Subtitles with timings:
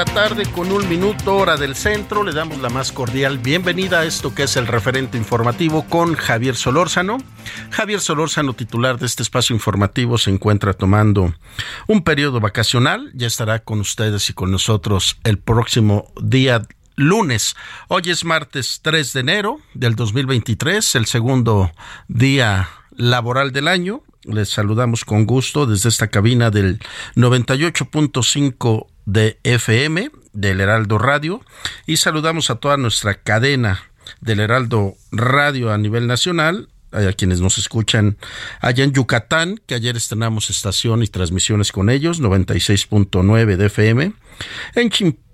[0.00, 2.22] La tarde con un minuto hora del centro.
[2.22, 6.56] Le damos la más cordial bienvenida a esto que es el referente informativo con Javier
[6.56, 7.18] Solórzano.
[7.70, 11.34] Javier Solórzano, titular de este espacio informativo, se encuentra tomando
[11.86, 13.10] un periodo vacacional.
[13.12, 16.62] Ya estará con ustedes y con nosotros el próximo día
[16.96, 17.54] lunes.
[17.88, 21.72] Hoy es martes 3 de enero del 2023, el segundo
[22.08, 24.02] día laboral del año.
[24.22, 26.78] Les saludamos con gusto desde esta cabina del
[27.16, 31.40] 98.5 de FM del Heraldo Radio
[31.86, 33.82] y saludamos a toda nuestra cadena
[34.20, 38.18] del Heraldo Radio a nivel nacional, a quienes nos escuchan
[38.60, 44.12] allá en Yucatán, que ayer estrenamos estación y transmisiones con ellos, 96.9 de FM,
[44.74, 44.90] en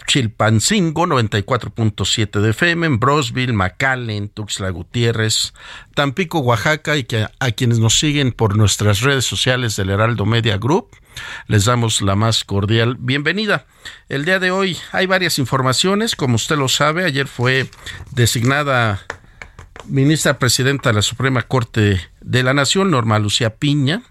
[0.07, 5.53] Chilpancingo 94.7 de FM, en Brosville, McAllen, Tuxtla Gutiérrez,
[5.95, 10.59] Tampico, Oaxaca y que a quienes nos siguen por nuestras redes sociales del Heraldo Media
[10.59, 10.89] Group,
[11.49, 13.67] les damos la más cordial bienvenida.
[14.09, 17.69] El día de hoy hay varias informaciones, como usted lo sabe, ayer fue
[18.13, 19.01] designada
[19.87, 24.03] ministra presidenta de la Suprema Corte de la Nación, Norma Lucía Piña.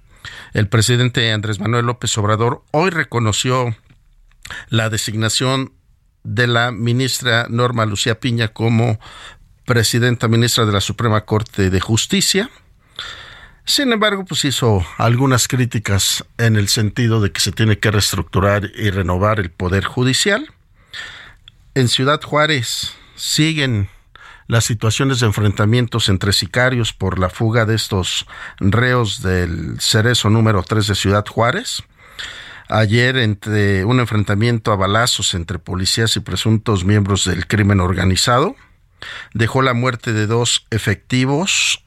[0.54, 3.76] El presidente Andrés Manuel López Obrador hoy reconoció
[4.70, 5.74] la designación
[6.26, 9.00] de la ministra Norma Lucía Piña como
[9.66, 12.50] presidenta ministra de la Suprema Corte de Justicia.
[13.64, 18.70] Sin embargo, pues hizo algunas críticas en el sentido de que se tiene que reestructurar
[18.76, 20.52] y renovar el poder judicial.
[21.74, 23.90] En Ciudad Juárez siguen
[24.48, 28.28] las situaciones de enfrentamientos entre sicarios por la fuga de estos
[28.60, 31.84] reos del cerezo número 3 de Ciudad Juárez
[32.68, 38.56] ayer entre un enfrentamiento a balazos entre policías y presuntos miembros del crimen organizado.
[39.34, 41.84] Dejó la muerte de dos efectivos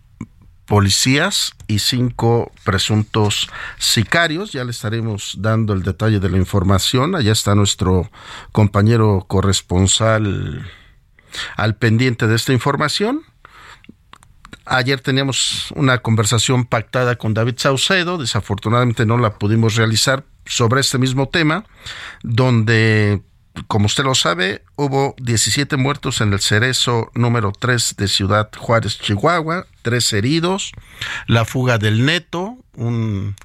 [0.66, 4.52] policías y cinco presuntos sicarios.
[4.52, 7.14] Ya le estaremos dando el detalle de la información.
[7.14, 8.10] Allá está nuestro
[8.52, 10.70] compañero corresponsal
[11.56, 13.22] al pendiente de esta información.
[14.70, 20.98] Ayer teníamos una conversación pactada con David Saucedo, desafortunadamente no la pudimos realizar sobre este
[20.98, 21.64] mismo tema,
[22.22, 23.22] donde,
[23.66, 28.98] como usted lo sabe, hubo 17 muertos en el cerezo número 3 de Ciudad Juárez,
[28.98, 30.72] Chihuahua, tres heridos,
[31.26, 33.36] la fuga del Neto, un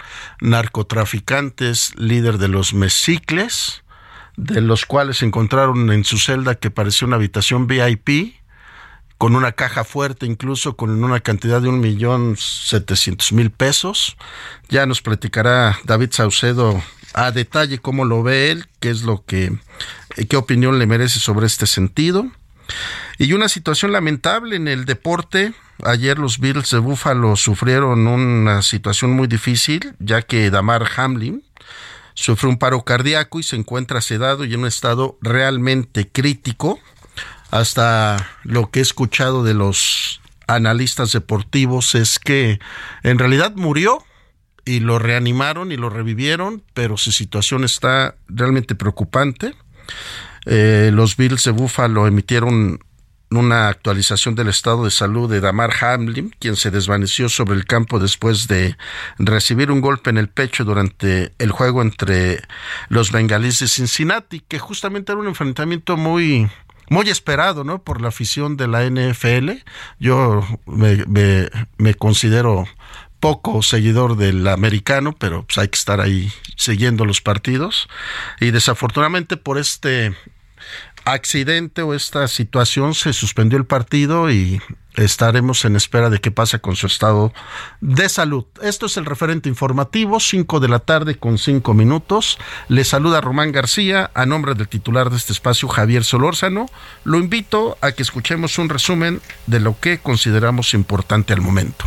[0.42, 3.84] narcotraficante líder de los Mesicles,
[4.36, 8.36] de los cuales encontraron en su celda que parecía una habitación VIP,
[9.18, 14.18] con una caja fuerte, incluso con una cantidad de un millón setecientos mil pesos.
[14.70, 16.82] Ya nos platicará David Saucedo
[17.14, 19.58] a detalle cómo lo ve él, qué es lo que,
[20.30, 22.28] qué opinión le merece sobre este sentido.
[23.18, 25.54] Y una situación lamentable en el deporte.
[25.84, 31.44] Ayer los Bills de Buffalo sufrieron una situación muy difícil, ya que Damar Hamlin
[32.14, 36.80] sufrió un paro cardíaco y se encuentra sedado y en un estado realmente crítico
[37.54, 42.60] hasta lo que he escuchado de los analistas deportivos es que
[43.04, 44.04] en realidad murió
[44.66, 49.54] y lo reanimaron y lo revivieron, pero su situación está realmente preocupante.
[50.48, 52.80] Eh, los Bills de Buffalo emitieron
[53.30, 58.00] una actualización del estado de salud de Damar Hamlin, quien se desvaneció sobre el campo
[58.00, 58.78] después de
[59.18, 62.42] recibir un golpe en el pecho durante el juego entre
[62.90, 66.50] los bengalíes de Cincinnati, que justamente era un enfrentamiento muy
[66.90, 67.84] muy esperado, ¿no?
[67.84, 69.52] Por la afición de la NFL.
[70.00, 72.66] Yo me, considero
[73.20, 77.88] poco seguidor del americano, pero pues hay que estar ahí siguiendo los partidos.
[78.40, 80.16] Y desafortunadamente por este
[81.06, 84.62] accidente o esta situación se suspendió el partido y
[84.96, 87.34] estaremos en espera de qué pasa con su estado
[87.82, 88.46] de salud.
[88.62, 92.38] Esto es el referente informativo, 5 de la tarde con 5 minutos.
[92.68, 96.68] Le saluda Román García a nombre del titular de este espacio, Javier Solórzano.
[97.04, 101.86] Lo invito a que escuchemos un resumen de lo que consideramos importante al momento.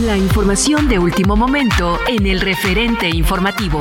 [0.00, 3.80] La información de último momento en el referente informativo.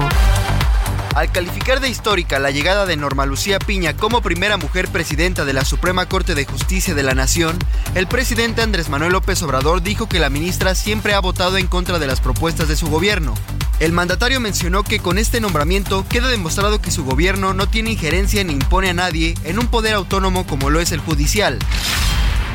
[1.15, 5.51] Al calificar de histórica la llegada de Norma Lucía Piña como primera mujer presidenta de
[5.51, 7.59] la Suprema Corte de Justicia de la Nación,
[7.95, 11.99] el presidente Andrés Manuel López Obrador dijo que la ministra siempre ha votado en contra
[11.99, 13.33] de las propuestas de su gobierno.
[13.81, 18.43] El mandatario mencionó que con este nombramiento queda demostrado que su gobierno no tiene injerencia
[18.45, 21.59] ni impone a nadie en un poder autónomo como lo es el judicial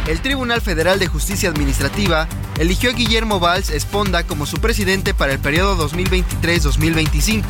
[0.07, 5.33] el Tribunal Federal de Justicia Administrativa eligió a Guillermo Valls Esponda como su presidente para
[5.33, 7.43] el periodo 2023-2025,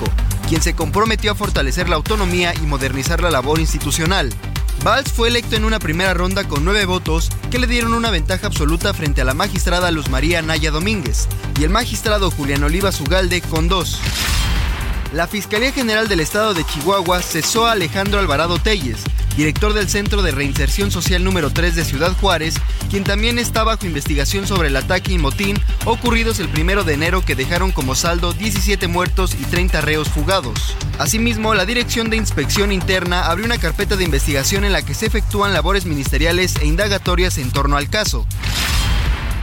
[0.48, 4.30] quien se comprometió a fortalecer la autonomía y modernizar la labor institucional.
[4.82, 8.46] Valls fue electo en una primera ronda con nueve votos que le dieron una ventaja
[8.46, 13.40] absoluta frente a la magistrada Luz María Naya Domínguez y el magistrado Julián Oliva Ugalde
[13.42, 14.00] con dos.
[15.12, 18.98] La Fiscalía General del Estado de Chihuahua cesó a Alejandro Alvarado Telles,
[19.36, 22.54] director del Centro de Reinserción Social número 3 de Ciudad Juárez,
[22.90, 27.24] quien también está bajo investigación sobre el ataque y motín ocurridos el primero de enero
[27.24, 30.76] que dejaron como saldo 17 muertos y 30 reos fugados.
[30.98, 35.06] Asimismo, la Dirección de Inspección Interna abrió una carpeta de investigación en la que se
[35.06, 38.26] efectúan labores ministeriales e indagatorias en torno al caso.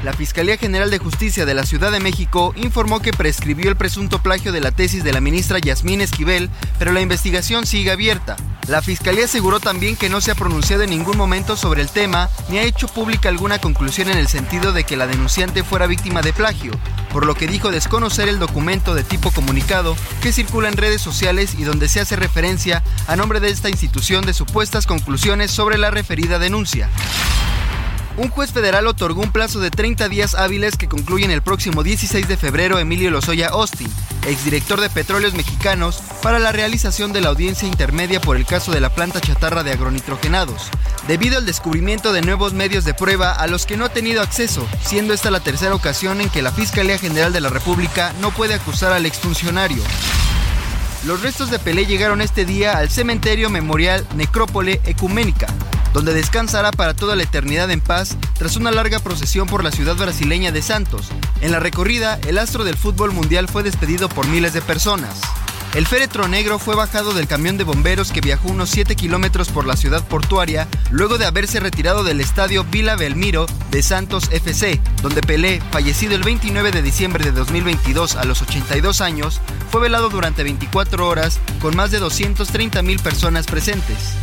[0.03, 4.21] La Fiscalía General de Justicia de la Ciudad de México informó que prescribió el presunto
[4.21, 8.35] plagio de la tesis de la ministra Yasmín Esquivel, pero la investigación sigue abierta.
[8.67, 12.29] La Fiscalía aseguró también que no se ha pronunciado en ningún momento sobre el tema
[12.49, 16.21] ni ha hecho pública alguna conclusión en el sentido de que la denunciante fuera víctima
[16.21, 16.73] de plagio,
[17.13, 21.55] por lo que dijo desconocer el documento de tipo comunicado que circula en redes sociales
[21.57, 25.91] y donde se hace referencia a nombre de esta institución de supuestas conclusiones sobre la
[25.91, 26.89] referida denuncia
[28.17, 32.27] un juez federal otorgó un plazo de 30 días hábiles que concluyen el próximo 16
[32.27, 33.91] de febrero Emilio Lozoya Austin,
[34.27, 38.81] exdirector de Petróleos Mexicanos, para la realización de la audiencia intermedia por el caso de
[38.81, 40.69] la planta chatarra de agronitrogenados,
[41.07, 44.67] debido al descubrimiento de nuevos medios de prueba a los que no ha tenido acceso,
[44.83, 48.53] siendo esta la tercera ocasión en que la Fiscalía General de la República no puede
[48.53, 49.83] acusar al exfuncionario.
[51.05, 55.47] Los restos de Pelé llegaron este día al cementerio memorial Necrópole Ecuménica,
[55.93, 59.95] donde descansará para toda la eternidad en paz tras una larga procesión por la ciudad
[59.95, 61.09] brasileña de Santos.
[61.41, 65.21] En la recorrida, el astro del fútbol mundial fue despedido por miles de personas.
[65.73, 69.65] El féretro negro fue bajado del camión de bomberos que viajó unos 7 kilómetros por
[69.65, 75.23] la ciudad portuaria luego de haberse retirado del estadio Vila Belmiro de Santos FC, donde
[75.23, 79.41] Pelé, fallecido el 29 de diciembre de 2022 a los 82 años,
[79.71, 84.13] fue velado durante 24 horas con más de 230 mil personas presentes.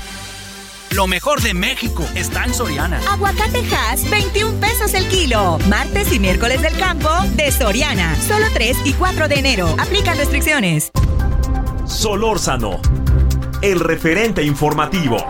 [0.93, 3.01] Lo mejor de México está en Soriana.
[3.09, 5.59] Aguacate Hass, 21 pesos el kilo.
[5.69, 8.17] Martes y miércoles del campo de Soriana.
[8.27, 9.75] Solo 3 y 4 de enero.
[9.79, 10.91] Aplican restricciones.
[11.87, 12.81] Solórzano,
[13.63, 15.25] el referente informativo.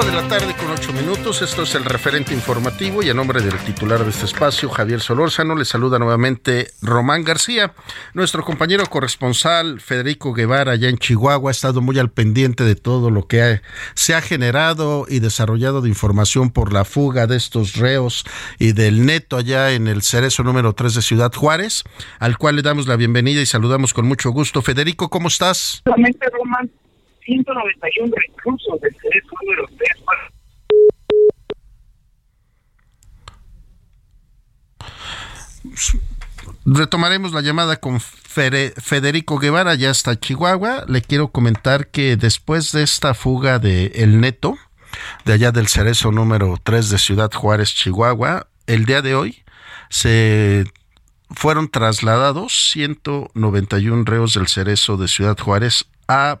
[0.00, 3.42] 5 de la tarde con 8 minutos, esto es el referente informativo y a nombre
[3.42, 7.72] del titular de este espacio, Javier Solórzano, le saluda nuevamente Román García.
[8.14, 13.10] Nuestro compañero corresponsal Federico Guevara allá en Chihuahua ha estado muy al pendiente de todo
[13.10, 13.60] lo que
[13.94, 18.24] se ha generado y desarrollado de información por la fuga de estos reos
[18.58, 21.84] y del neto allá en el cerezo número 3 de Ciudad Juárez,
[22.18, 24.62] al cual le damos la bienvenida y saludamos con mucho gusto.
[24.62, 25.82] Federico, ¿cómo estás?
[27.30, 29.90] 191 reclusos del cerezo número 3
[36.64, 40.84] Retomaremos la llamada con Federico Guevara, ya está Chihuahua.
[40.88, 44.58] Le quiero comentar que después de esta fuga de El Neto,
[45.24, 49.44] de allá del cerezo número 3 de Ciudad Juárez, Chihuahua, el día de hoy
[49.88, 50.64] se
[51.30, 56.40] fueron trasladados 191 reos del cerezo de Ciudad Juárez a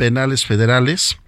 [0.00, 1.20] penales federales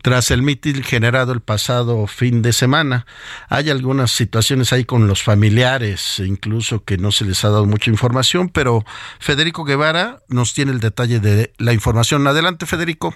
[0.00, 3.04] tras el mitin generado el pasado fin de semana.
[3.50, 7.90] Hay algunas situaciones ahí con los familiares, incluso que no se les ha dado mucha
[7.90, 8.82] información, pero
[9.18, 12.26] Federico Guevara nos tiene el detalle de la información.
[12.26, 13.14] Adelante, Federico.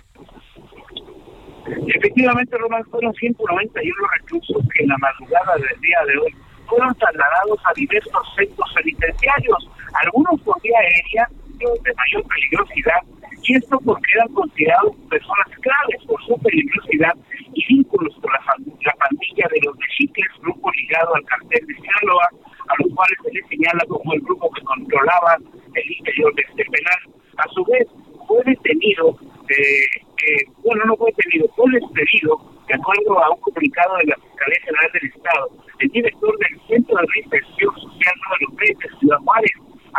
[1.87, 6.35] Efectivamente, Román, fueron 191 reclusos que en la madrugada del día de hoy
[6.67, 9.71] fueron trasladados a diversos centros penitenciarios,
[10.05, 13.01] algunos por vía aérea, de mayor peligrosidad
[13.43, 17.15] y esto porque eran considerados personas claves por su peligrosidad
[17.55, 18.41] y vínculos con la,
[18.85, 22.29] la pandilla de los mexicles, grupo ligado al cartel de Sinaloa,
[22.69, 25.37] a los cuales se les señala como el grupo que controlaba
[25.75, 27.01] el interior de este penal.
[27.39, 27.87] A su vez,
[28.27, 29.17] fue detenido,
[29.49, 32.37] eh, bueno, no fue detenido, fue despedido,
[32.69, 36.97] de acuerdo a un comunicado de la Fiscalía General del Estado, el director del Centro
[36.99, 39.53] de Reinserción Social número 3 de Ciudad Juárez,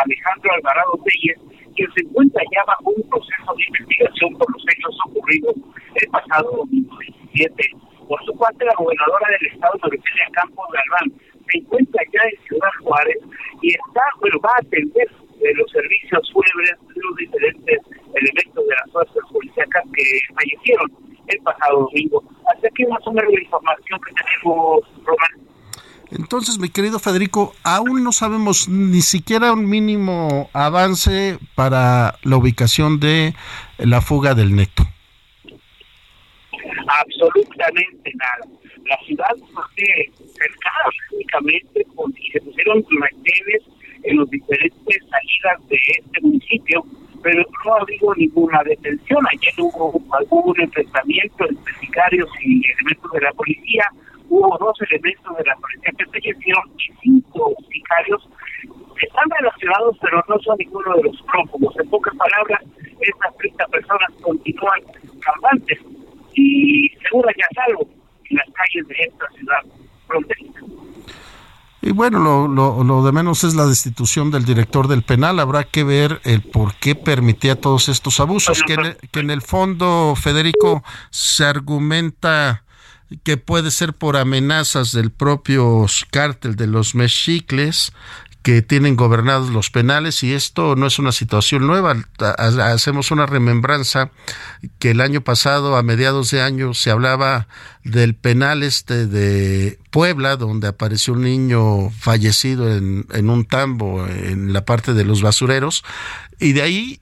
[0.03, 1.39] Alejandro Alvarado Telles,
[1.75, 5.56] quien se encuentra ya bajo un proceso de investigación por los hechos ocurridos
[5.96, 6.98] el pasado domingo
[7.34, 7.75] 17.
[8.08, 12.74] Por su parte, la gobernadora del estado, María Campos Galván, se encuentra ya en Ciudad
[12.84, 13.18] Juárez
[13.62, 17.79] y está, bueno, va a atender de los servicios fúnebres de los diferentes
[18.13, 20.03] elementos de las fuerzas policíacas que
[20.36, 20.91] fallecieron
[21.27, 22.24] el pasado domingo.
[22.51, 25.38] Así que más o menos la información que tenemos, Román.
[26.11, 32.99] Entonces, mi querido Federico, aún no sabemos ni siquiera un mínimo avance para la ubicación
[32.99, 33.35] de
[33.77, 34.83] la fuga del neto.
[36.87, 38.59] Absolutamente nada.
[38.85, 41.85] La ciudad fue cercada únicamente
[42.17, 43.61] y se pusieron retenes
[44.03, 46.83] en las diferentes salidas de este municipio,
[47.21, 49.23] pero no ha habido ninguna detención.
[49.31, 53.85] Ayer hubo, hubo un enfrentamiento entre sicarios y elementos de la policía
[54.29, 58.29] hubo dos elementos de la policía que y cinco sicarios
[59.01, 61.75] están relacionados, pero no son ninguno de los prófugos.
[61.79, 62.62] En pocas palabras,
[63.00, 64.79] estas 30 personas continúan
[65.21, 65.79] campantes
[66.33, 67.88] y seguro ya salvo
[68.29, 69.63] en las calles de esta ciudad
[70.07, 70.59] fronteriza.
[71.81, 75.39] Y bueno, lo, lo, lo, de menos es la destitución del director del penal.
[75.39, 79.41] Habrá que ver el por qué permitía todos estos abusos, que, en, que en el
[79.41, 82.65] fondo, Federico, se argumenta
[83.23, 87.91] que puede ser por amenazas del propio cártel de los mexicles
[88.41, 91.95] que tienen gobernados los penales y esto no es una situación nueva.
[92.37, 94.11] Hacemos una remembranza
[94.79, 97.47] que el año pasado, a mediados de año, se hablaba
[97.83, 104.53] del penal este de Puebla, donde apareció un niño fallecido en, en un tambo en
[104.53, 105.83] la parte de los basureros
[106.39, 107.01] y de ahí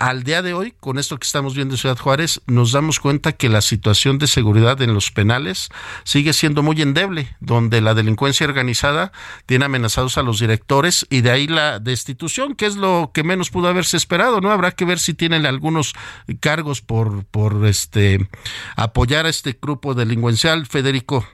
[0.00, 3.32] al día de hoy, con esto que estamos viendo en Ciudad Juárez, nos damos cuenta
[3.32, 5.68] que la situación de seguridad en los penales
[6.04, 9.12] sigue siendo muy endeble, donde la delincuencia organizada
[9.44, 13.50] tiene amenazados a los directores y de ahí la destitución, que es lo que menos
[13.50, 14.50] pudo haberse esperado, ¿no?
[14.50, 15.92] Habrá que ver si tienen algunos
[16.40, 18.26] cargos por, por este
[18.76, 21.26] apoyar a este grupo delincuencial, Federico.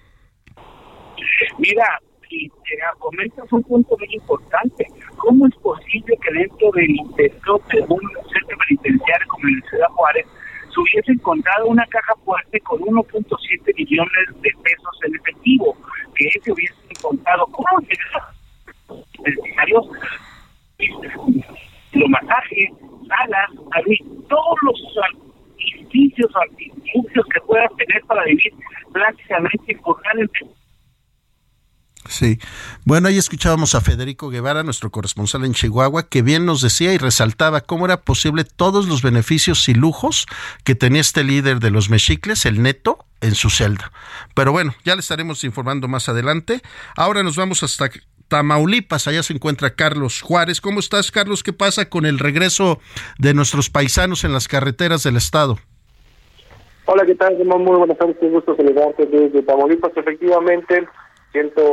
[1.58, 2.54] Mira, y te
[2.98, 4.86] comentas un punto muy importante.
[5.16, 8.00] ¿Cómo es posible que dentro del interior de un
[8.32, 10.26] centro penitenciario como el de Ciudad Juárez
[10.72, 15.76] se hubiese encontrado una caja fuerte con 1.7 millones de pesos en efectivo?
[16.14, 17.80] Que se hubiese encontrado ¿cómo
[19.22, 19.86] penitenciarios,
[21.92, 22.70] los masajes,
[23.08, 23.50] salas,
[24.28, 24.78] todos los
[25.58, 28.52] edificios o artificios que puedas tener para vivir
[28.92, 30.30] prácticamente importantes
[32.08, 32.38] Sí.
[32.84, 36.98] Bueno, ahí escuchábamos a Federico Guevara, nuestro corresponsal en Chihuahua, que bien nos decía y
[36.98, 40.26] resaltaba cómo era posible todos los beneficios y lujos
[40.64, 43.92] que tenía este líder de los mexicles, el neto, en su celda.
[44.34, 46.62] Pero bueno, ya le estaremos informando más adelante.
[46.96, 47.90] Ahora nos vamos hasta
[48.28, 50.60] Tamaulipas, allá se encuentra Carlos Juárez.
[50.60, 51.42] ¿Cómo estás, Carlos?
[51.42, 52.80] ¿Qué pasa con el regreso
[53.18, 55.58] de nuestros paisanos en las carreteras del estado?
[56.86, 57.36] Hola, ¿qué tal?
[57.44, 59.92] Muy buenas tardes, un gusto saludarte desde Tamaulipas.
[59.96, 60.86] Efectivamente,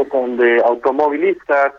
[0.10, 1.74] con de automovilistas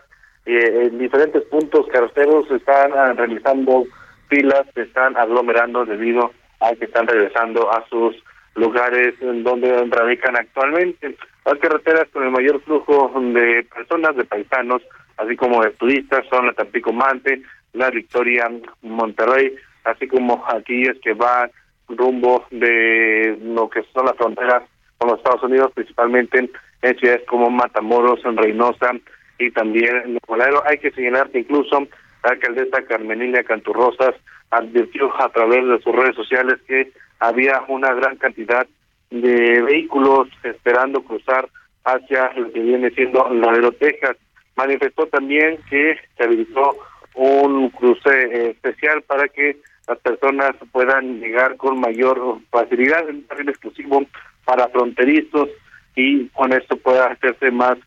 [0.45, 3.85] eh, en diferentes puntos carreteros están ah, realizando
[4.27, 8.15] filas, se están aglomerando debido a que están regresando a sus
[8.55, 11.15] lugares donde radican actualmente.
[11.45, 14.81] Las carreteras con el mayor flujo de personas, de paisanos,
[15.17, 17.41] así como de turistas, son la Tampico Mante,
[17.73, 18.49] la Victoria
[18.81, 21.51] Monterrey, así como aquellas que van
[21.87, 24.63] rumbo de lo que son las fronteras
[24.97, 26.49] con los Estados Unidos, principalmente
[26.81, 28.91] en ciudades como Matamoros, en Reynosa
[29.39, 31.87] y también en Nuevo Hay que señalar que incluso
[32.23, 34.15] la alcaldesa Carmenilia Canturrosas
[34.51, 38.65] advirtió a través de sus redes sociales que había una gran cantidad
[39.09, 41.47] de vehículos esperando cruzar
[41.83, 44.17] hacia lo que viene siendo Ladero, Texas.
[44.55, 46.77] Manifestó también que se habilitó
[47.13, 54.03] un cruce eh, especial para que las personas puedan llegar con mayor facilidad, un exclusivo
[54.45, 55.49] para fronterizos
[55.95, 57.77] y con esto pueda hacerse más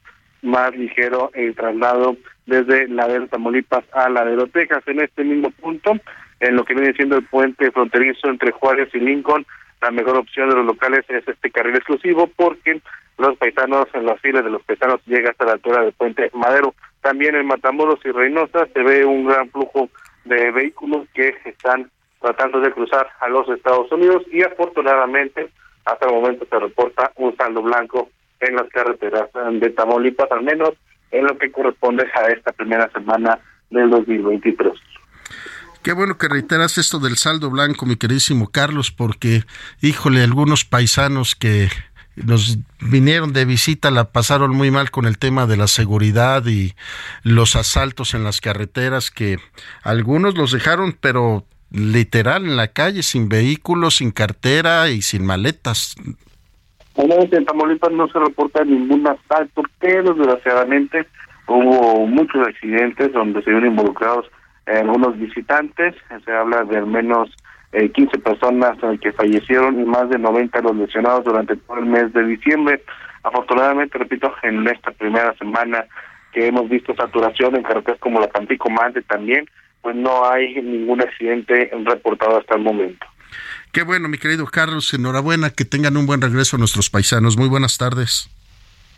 [0.42, 4.82] más ligero el traslado desde Ladero Tamaulipas a Ladero Texas.
[4.86, 5.92] En este mismo punto,
[6.40, 9.44] en lo que viene siendo el puente fronterizo entre Juárez y Lincoln,
[9.80, 12.80] la mejor opción de los locales es este carril exclusivo porque
[13.18, 16.74] los paisanos, en las filas de los paisanos llega hasta la altura del puente Madero.
[17.00, 19.88] También en Matamoros y Reynosa se ve un gran flujo
[20.24, 25.48] de vehículos que están tratando de cruzar a los Estados Unidos y afortunadamente
[25.88, 30.74] hasta el momento se reporta un saldo blanco en las carreteras de Tamaulipas, al menos
[31.10, 33.38] en lo que corresponde a esta primera semana
[33.70, 34.72] del 2023.
[35.82, 39.44] Qué bueno que reiteras esto del saldo blanco, mi queridísimo Carlos, porque,
[39.80, 41.68] híjole, algunos paisanos que
[42.16, 46.74] nos vinieron de visita la pasaron muy mal con el tema de la seguridad y
[47.22, 49.38] los asaltos en las carreteras que
[49.82, 55.96] algunos los dejaron pero literal en la calle sin vehículos, sin cartera y sin maletas.
[56.96, 61.06] En Tamaulipas no se reporta ningún asalto, pero desgraciadamente
[61.46, 64.26] hubo muchos accidentes donde se vieron involucrados
[64.66, 65.94] algunos visitantes.
[66.24, 67.30] Se habla de al menos
[67.72, 71.86] eh, 15 personas eh, que fallecieron y más de 90 los lesionados durante todo el
[71.86, 72.82] mes de diciembre.
[73.22, 75.84] Afortunadamente, repito, en esta primera semana
[76.32, 79.46] que hemos visto saturación en carreteras como la Tampico Mante también,
[79.82, 83.06] pues no hay ningún accidente reportado hasta el momento.
[83.72, 87.36] Qué bueno, mi querido Carlos, enhorabuena, que tengan un buen regreso a nuestros paisanos.
[87.36, 88.30] Muy buenas tardes.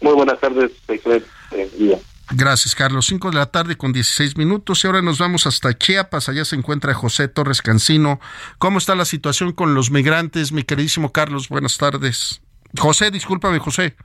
[0.01, 1.99] Muy buenas tardes, eh,
[2.33, 3.07] Gracias, Carlos.
[3.07, 6.29] Cinco de la tarde con 16 minutos y ahora nos vamos hasta Chiapas.
[6.29, 8.21] Allá se encuentra José Torres Cancino.
[8.59, 11.49] ¿Cómo está la situación con los migrantes, mi queridísimo Carlos?
[11.49, 12.41] Buenas tardes.
[12.79, 13.97] José, discúlpame, José.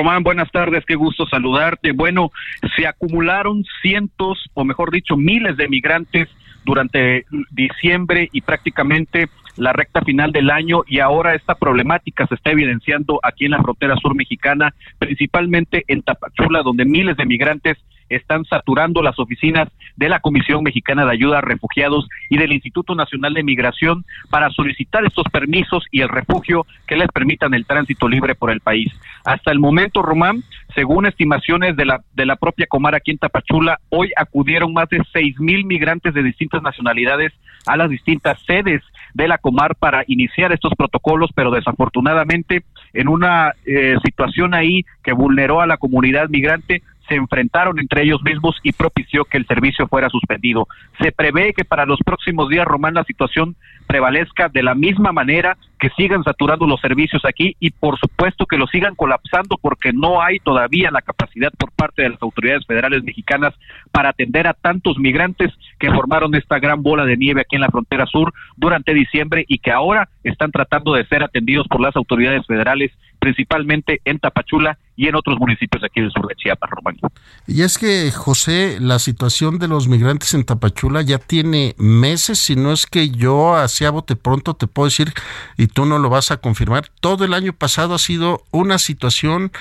[0.00, 1.92] Román, buenas tardes, qué gusto saludarte.
[1.92, 2.32] Bueno,
[2.74, 6.26] se acumularon cientos, o mejor dicho, miles de migrantes
[6.64, 9.28] durante diciembre y prácticamente
[9.58, 13.60] la recta final del año y ahora esta problemática se está evidenciando aquí en la
[13.60, 17.76] frontera sur mexicana, principalmente en Tapachula, donde miles de migrantes
[18.10, 22.94] están saturando las oficinas de la Comisión Mexicana de Ayuda a Refugiados y del Instituto
[22.94, 28.08] Nacional de Migración para solicitar estos permisos y el refugio que les permitan el tránsito
[28.08, 28.92] libre por el país.
[29.24, 30.42] Hasta el momento, Román,
[30.74, 35.02] según estimaciones de la, de la propia Comar aquí en Tapachula, hoy acudieron más de
[35.12, 37.32] seis mil migrantes de distintas nacionalidades
[37.66, 38.82] a las distintas sedes
[39.14, 45.12] de la Comar para iniciar estos protocolos, pero desafortunadamente en una eh, situación ahí que
[45.12, 49.88] vulneró a la comunidad migrante, se enfrentaron entre ellos mismos y propició que el servicio
[49.88, 50.68] fuera suspendido.
[51.00, 53.56] Se prevé que para los próximos días, Román, la situación
[53.88, 58.58] prevalezca de la misma manera, que sigan saturando los servicios aquí y por supuesto que
[58.58, 63.02] lo sigan colapsando porque no hay todavía la capacidad por parte de las autoridades federales
[63.02, 63.54] mexicanas
[63.90, 67.70] para atender a tantos migrantes que formaron esta gran bola de nieve aquí en la
[67.70, 72.46] frontera sur durante diciembre y que ahora están tratando de ser atendidos por las autoridades
[72.46, 76.98] federales principalmente en Tapachula y en otros municipios aquí del sur de Chiapas, Román.
[77.46, 82.56] Y es que, José, la situación de los migrantes en Tapachula ya tiene meses, si
[82.56, 85.12] no es que yo así a bote pronto te puedo decir,
[85.56, 89.52] y tú no lo vas a confirmar, todo el año pasado ha sido una situación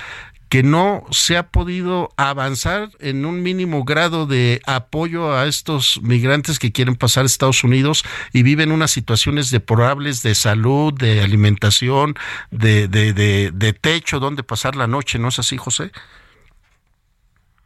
[0.49, 6.57] que no se ha podido avanzar en un mínimo grado de apoyo a estos migrantes
[6.57, 12.15] que quieren pasar a Estados Unidos y viven unas situaciones deplorables de salud, de alimentación,
[12.49, 15.91] de, de, de, de techo donde pasar la noche, ¿no es así, José?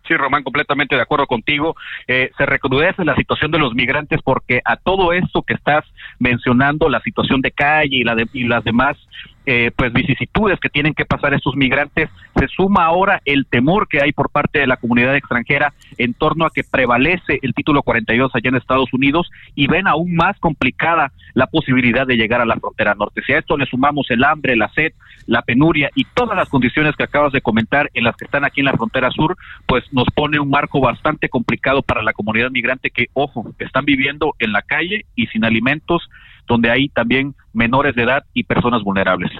[0.07, 1.77] Sí, Román, completamente de acuerdo contigo.
[2.07, 5.85] Eh, se recrudece la situación de los migrantes porque a todo esto que estás
[6.19, 8.97] mencionando, la situación de calle y, la de, y las demás
[9.45, 14.01] eh, pues vicisitudes que tienen que pasar estos migrantes, se suma ahora el temor que
[14.01, 18.31] hay por parte de la comunidad extranjera en torno a que prevalece el título 42
[18.33, 22.55] allá en Estados Unidos y ven aún más complicada la posibilidad de llegar a la
[22.55, 23.21] frontera norte.
[23.25, 24.93] Si a esto le sumamos el hambre, la sed,
[25.25, 28.61] la penuria y todas las condiciones que acabas de comentar en las que están aquí
[28.61, 32.89] en la frontera sur, pues nos pone un marco bastante complicado para la comunidad migrante
[32.89, 36.09] que, ojo, están viviendo en la calle y sin alimentos
[36.47, 39.31] donde hay también menores de edad y personas vulnerables.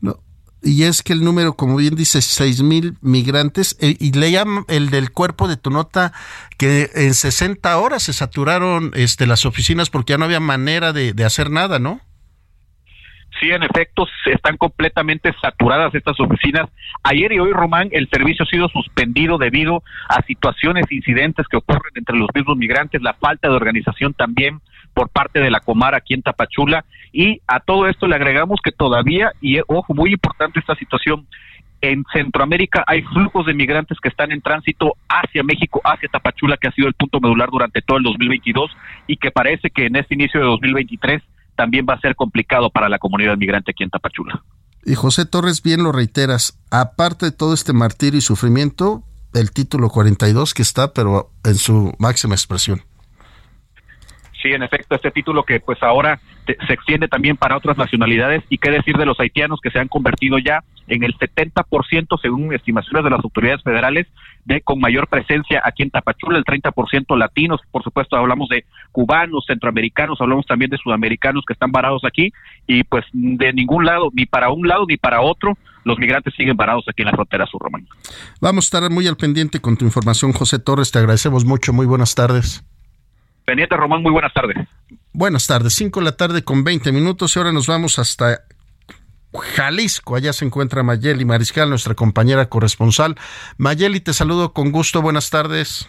[0.00, 0.16] No.
[0.62, 4.90] Y es que el número, como bien dice, seis mil migrantes, eh, y llaman el
[4.90, 6.12] del cuerpo de tu nota
[6.58, 11.14] que en 60 horas se saturaron este, las oficinas porque ya no había manera de,
[11.14, 12.00] de hacer nada, ¿no?
[13.38, 16.68] Sí, en efecto, están completamente saturadas estas oficinas.
[17.02, 21.92] Ayer y hoy, Román, el servicio ha sido suspendido debido a situaciones, incidentes que ocurren
[21.94, 24.60] entre los mismos migrantes, la falta de organización también
[24.94, 26.84] por parte de la Comar aquí en Tapachula.
[27.12, 31.26] Y a todo esto le agregamos que todavía, y ojo, muy importante esta situación,
[31.82, 36.68] en Centroamérica hay flujos de migrantes que están en tránsito hacia México, hacia Tapachula, que
[36.68, 38.70] ha sido el punto medular durante todo el 2022
[39.06, 41.22] y que parece que en este inicio de 2023
[41.56, 44.42] también va a ser complicado para la comunidad migrante aquí en Tapachula.
[44.84, 49.90] Y José Torres, bien lo reiteras, aparte de todo este martirio y sufrimiento, el título
[49.90, 52.82] 42 que está, pero en su máxima expresión.
[54.42, 58.58] Sí, en efecto, este título que pues ahora se extiende también para otras nacionalidades y
[58.58, 63.04] qué decir de los haitianos que se han convertido ya en el 70% según estimaciones
[63.04, 64.06] de las autoridades federales
[64.44, 69.44] de con mayor presencia aquí en Tapachula, el 30% latinos, por supuesto hablamos de cubanos,
[69.46, 72.32] centroamericanos, hablamos también de sudamericanos que están varados aquí
[72.66, 76.56] y pues de ningún lado, ni para un lado ni para otro, los migrantes siguen
[76.56, 77.86] varados aquí en la frontera sur, Román.
[78.40, 81.86] Vamos a estar muy al pendiente con tu información, José Torres, te agradecemos mucho, muy
[81.86, 82.64] buenas tardes.
[83.50, 84.56] Pendiente, Román, muy buenas tardes.
[85.12, 88.42] Buenas tardes, 5 de la tarde con 20 minutos y ahora nos vamos hasta
[89.32, 90.14] Jalisco.
[90.14, 93.16] Allá se encuentra Mayeli Mariscal, nuestra compañera corresponsal.
[93.58, 95.02] Mayeli, te saludo con gusto.
[95.02, 95.88] Buenas tardes.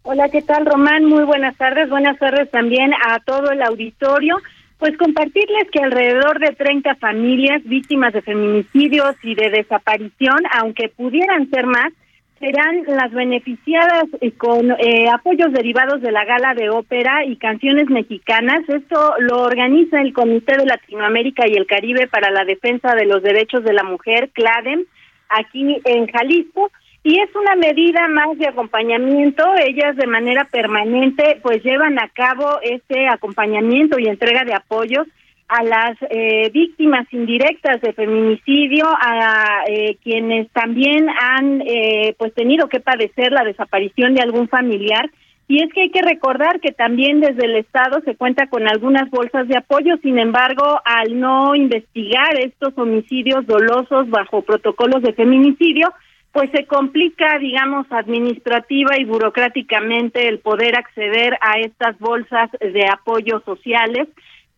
[0.00, 1.04] Hola, ¿qué tal, Román?
[1.04, 1.90] Muy buenas tardes.
[1.90, 4.38] Buenas tardes también a todo el auditorio.
[4.78, 11.50] Pues compartirles que alrededor de 30 familias víctimas de feminicidios y de desaparición, aunque pudieran
[11.50, 11.92] ser más,
[12.38, 17.88] serán las beneficiadas eh, con eh, apoyos derivados de la gala de ópera y canciones
[17.90, 18.60] mexicanas.
[18.68, 23.22] Esto lo organiza el Comité de Latinoamérica y el Caribe para la Defensa de los
[23.22, 24.84] Derechos de la Mujer, CLADEM,
[25.28, 26.70] aquí en Jalisco.
[27.02, 29.44] Y es una medida más de acompañamiento.
[29.56, 35.06] Ellas de manera permanente pues llevan a cabo este acompañamiento y entrega de apoyos
[35.48, 42.68] a las eh, víctimas indirectas de feminicidio, a eh, quienes también han eh, pues tenido
[42.68, 45.10] que padecer la desaparición de algún familiar.
[45.50, 49.08] Y es que hay que recordar que también desde el Estado se cuenta con algunas
[49.10, 55.90] bolsas de apoyo, sin embargo, al no investigar estos homicidios dolosos bajo protocolos de feminicidio,
[56.32, 63.40] pues se complica, digamos, administrativa y burocráticamente el poder acceder a estas bolsas de apoyo
[63.46, 64.06] sociales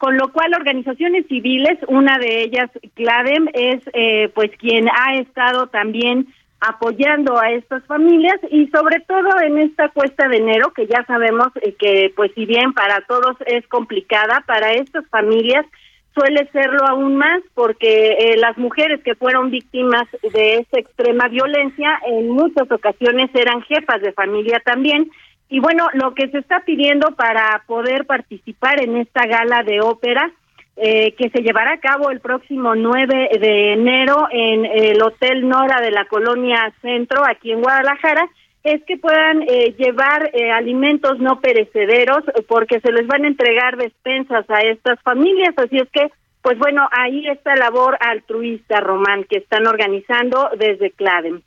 [0.01, 5.67] con lo cual organizaciones civiles, una de ellas, CLADEM, es eh, pues quien ha estado
[5.67, 6.27] también
[6.59, 11.49] apoyando a estas familias y sobre todo en esta cuesta de enero que ya sabemos
[11.61, 15.67] eh, que pues si bien para todos es complicada, para estas familias
[16.15, 22.01] suele serlo aún más porque eh, las mujeres que fueron víctimas de esta extrema violencia
[22.07, 25.11] en muchas ocasiones eran jefas de familia también
[25.51, 30.31] y bueno, lo que se está pidiendo para poder participar en esta gala de ópera,
[30.77, 35.81] eh, que se llevará a cabo el próximo 9 de enero en el Hotel Nora
[35.81, 38.29] de la Colonia Centro, aquí en Guadalajara,
[38.63, 43.77] es que puedan eh, llevar eh, alimentos no perecederos porque se les van a entregar
[43.77, 45.55] despensas a estas familias.
[45.57, 51.43] Así es que, pues bueno, ahí está labor altruista, Román, que están organizando desde CLADEM.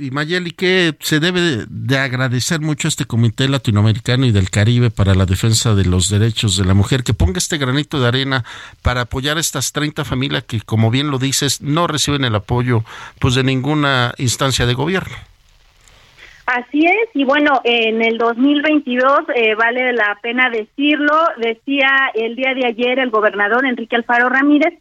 [0.00, 4.90] Y Mayeli, que se debe de agradecer mucho a este Comité Latinoamericano y del Caribe
[4.90, 8.44] para la defensa de los derechos de la mujer, que ponga este granito de arena
[8.80, 12.84] para apoyar a estas 30 familias que, como bien lo dices, no reciben el apoyo
[13.18, 15.16] pues de ninguna instancia de gobierno.
[16.46, 19.02] Así es, y bueno, en el 2022
[19.34, 24.74] eh, vale la pena decirlo, decía el día de ayer el gobernador Enrique Alfaro Ramírez,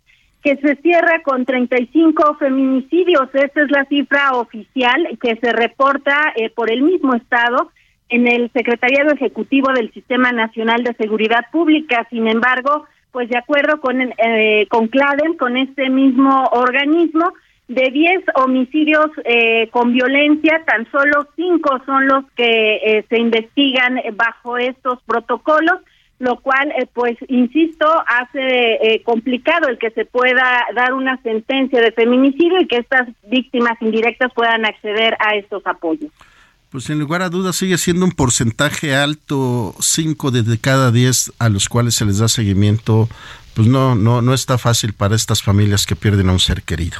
[0.48, 3.28] que se cierra con 35 feminicidios.
[3.34, 7.70] Esta es la cifra oficial que se reporta eh, por el mismo Estado
[8.08, 12.08] en el Secretariado Ejecutivo del Sistema Nacional de Seguridad Pública.
[12.10, 17.34] Sin embargo, pues de acuerdo con, eh, con CLADEN, con este mismo organismo,
[17.68, 24.00] de 10 homicidios eh, con violencia, tan solo 5 son los que eh, se investigan
[24.16, 25.82] bajo estos protocolos
[26.20, 31.80] lo cual, eh, pues, insisto, hace eh, complicado el que se pueda dar una sentencia
[31.82, 36.12] de feminicidio y que estas víctimas indirectas puedan acceder a estos apoyos.
[36.70, 41.50] Pues sin lugar a dudas sigue siendo un porcentaje alto, 5 de cada 10 a
[41.50, 43.08] los cuales se les da seguimiento,
[43.54, 46.98] pues no, no, no está fácil para estas familias que pierden a un ser querido.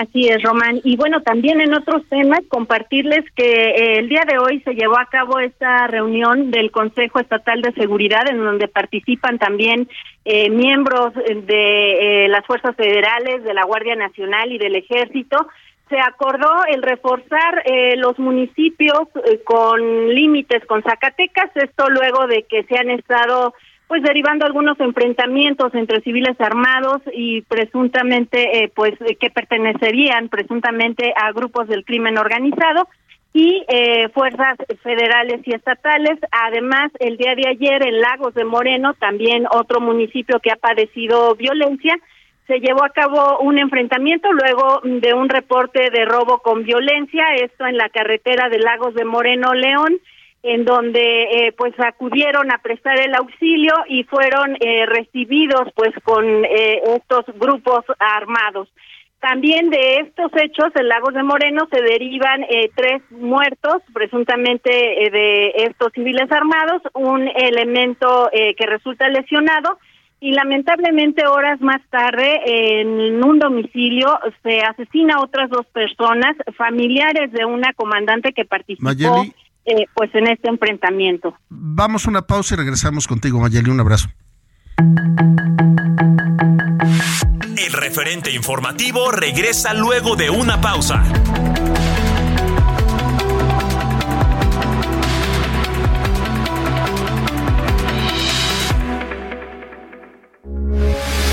[0.00, 0.80] Así es, Román.
[0.82, 4.98] Y bueno, también en otros temas, compartirles que eh, el día de hoy se llevó
[4.98, 9.88] a cabo esta reunión del Consejo Estatal de Seguridad, en donde participan también
[10.24, 15.46] eh, miembros de eh, las fuerzas federales, de la Guardia Nacional y del Ejército.
[15.88, 17.62] Se acordó el reforzar
[17.98, 19.02] los municipios
[19.44, 23.54] con límites con Zacatecas, esto luego de que se han estado
[23.94, 31.30] pues derivando algunos enfrentamientos entre civiles armados y presuntamente eh, pues que pertenecerían presuntamente a
[31.30, 32.88] grupos del crimen organizado
[33.32, 36.18] y eh, fuerzas federales y estatales.
[36.32, 41.36] Además, el día de ayer en Lagos de Moreno, también otro municipio que ha padecido
[41.36, 41.96] violencia,
[42.48, 47.64] se llevó a cabo un enfrentamiento luego de un reporte de robo con violencia, esto
[47.64, 50.00] en la carretera de Lagos de Moreno León
[50.44, 56.44] en donde eh, pues acudieron a prestar el auxilio y fueron eh, recibidos pues con
[56.44, 58.68] eh, estos grupos armados.
[59.20, 65.10] También de estos hechos, en Lagos de Moreno se derivan eh, tres muertos, presuntamente eh,
[65.10, 69.78] de estos civiles armados, un elemento que resulta lesionado
[70.20, 77.32] y lamentablemente horas más tarde en un domicilio se asesina a otras dos personas, familiares
[77.32, 79.24] de una comandante que participó
[79.94, 81.34] pues en este enfrentamiento.
[81.48, 83.70] Vamos a una pausa y regresamos contigo, Mayeli.
[83.70, 84.08] Un abrazo.
[87.56, 91.02] El referente informativo regresa luego de una pausa.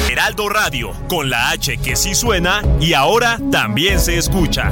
[0.09, 4.71] Heraldo Radio, con la H que sí suena y ahora también se escucha.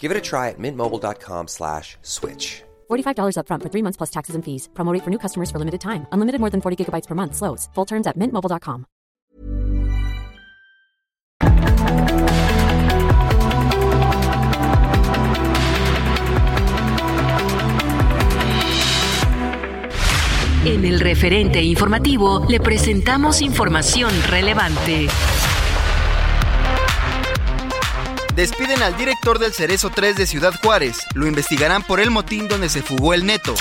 [0.00, 2.62] Give it a try at mintmobile.com slash switch.
[2.90, 4.68] $45 upfront for three months plus taxes and fees.
[4.72, 6.06] Promo rate for new customers for limited time.
[6.12, 7.36] Unlimited more than 40 gigabytes per month.
[7.36, 7.68] Slows.
[7.74, 8.86] Full terms at mintmobile.com.
[20.64, 25.08] En el referente informativo le presentamos información relevante.
[28.40, 30.96] Despiden al director del Cerezo 3 de Ciudad Juárez.
[31.12, 33.54] Lo investigarán por el motín donde se fugó el neto.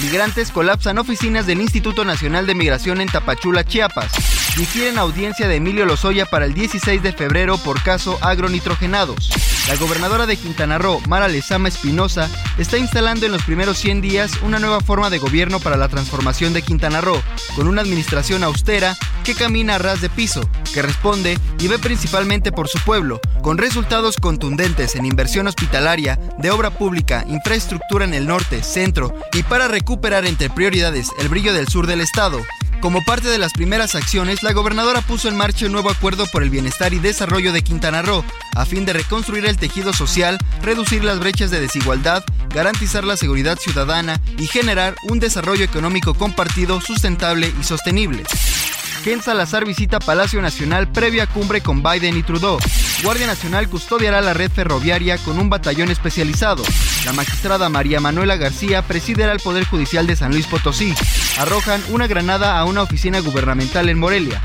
[0.00, 4.12] Migrantes colapsan oficinas del Instituto Nacional de Migración en Tapachula, Chiapas.
[4.56, 9.30] Difieren audiencia de Emilio Lozoya para el 16 de febrero por caso agronitrogenados.
[9.68, 14.32] La gobernadora de Quintana Roo, Mara Lezama Espinosa, está instalando en los primeros 100 días
[14.42, 17.20] una nueva forma de gobierno para la transformación de Quintana Roo,
[17.54, 22.50] con una administración austera que camina a ras de piso, que responde y ve principalmente
[22.50, 28.26] por su pueblo, con resultados contundentes en inversión hospitalaria, de obra pública, infraestructura en el
[28.26, 32.42] norte, centro y para recuperar entre prioridades el brillo del sur del estado.
[32.80, 36.44] Como parte de las primeras acciones, la gobernadora puso en marcha un nuevo acuerdo por
[36.44, 41.02] el bienestar y desarrollo de Quintana Roo, a fin de reconstruir el tejido social, reducir
[41.02, 47.52] las brechas de desigualdad, garantizar la seguridad ciudadana y generar un desarrollo económico compartido, sustentable
[47.60, 48.22] y sostenible.
[49.02, 52.58] Ken Salazar visita Palacio Nacional previa cumbre con Biden y Trudeau.
[53.02, 56.64] Guardia Nacional custodiará la red ferroviaria con un batallón especializado.
[57.04, 60.94] La magistrada María Manuela García presidirá el Poder Judicial de San Luis Potosí.
[61.38, 64.42] Arrojan una granada a una oficina gubernamental en Morelia.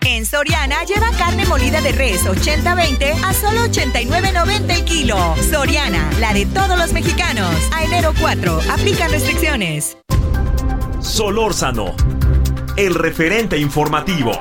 [0.00, 5.34] En Soriana lleva carne molida de res 80-20 a solo 89.90 el kilo.
[5.50, 7.54] Soriana, la de todos los mexicanos.
[7.72, 9.96] A enero 4, aplican restricciones.
[11.00, 11.94] Solórzano,
[12.76, 14.32] el referente informativo.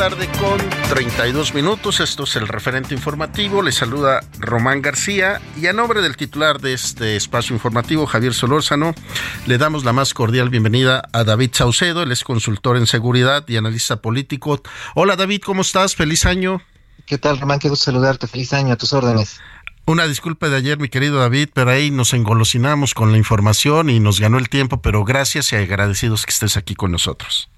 [0.00, 0.58] Tarde con
[0.88, 2.00] 32 minutos.
[2.00, 3.60] Esto es el referente informativo.
[3.60, 8.94] Le saluda Román García y a nombre del titular de este espacio informativo, Javier Solórzano,
[9.44, 12.02] le damos la más cordial bienvenida a David Saucedo.
[12.02, 14.62] Él es consultor en seguridad y analista político.
[14.94, 15.94] Hola David, ¿cómo estás?
[15.96, 16.62] Feliz año.
[17.04, 17.58] ¿Qué tal, Román?
[17.58, 18.26] Qué gusto saludarte.
[18.26, 19.38] Feliz año a tus órdenes.
[19.84, 24.00] Una disculpa de ayer, mi querido David, pero ahí nos engolosinamos con la información y
[24.00, 27.50] nos ganó el tiempo, pero gracias y agradecidos que estés aquí con nosotros.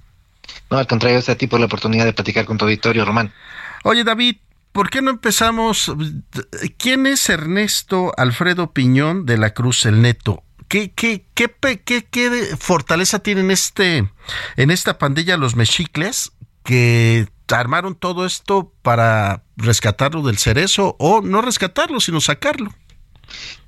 [0.72, 3.30] No, al contrario, es a ti por la oportunidad de platicar con tu auditorio, Román.
[3.84, 4.36] Oye, David,
[4.72, 5.92] ¿por qué no empezamos?
[6.78, 10.44] ¿Quién es Ernesto Alfredo Piñón de la Cruz el Neto?
[10.68, 11.52] ¿Qué, qué, qué,
[11.84, 14.10] qué, qué fortaleza tienen este,
[14.56, 16.32] en esta pandilla los mexicles
[16.64, 22.74] que armaron todo esto para rescatarlo del cerezo o no rescatarlo, sino sacarlo?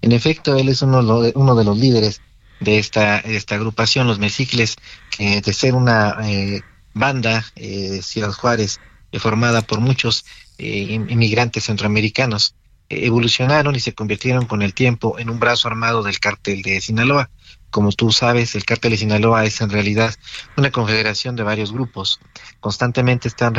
[0.00, 1.00] En efecto, él es uno,
[1.34, 2.22] uno de los líderes
[2.60, 4.76] de esta, esta agrupación, los mexicles,
[5.10, 6.62] que de ser una eh,
[6.94, 8.80] banda, eh, Ciudad Juárez,
[9.12, 10.24] eh, formada por muchos
[10.58, 12.54] eh, inmigrantes centroamericanos,
[12.88, 17.30] evolucionaron y se convirtieron con el tiempo en un brazo armado del cártel de Sinaloa.
[17.70, 20.14] Como tú sabes, el cártel de Sinaloa es en realidad
[20.56, 22.20] una confederación de varios grupos.
[22.60, 23.54] Constantemente están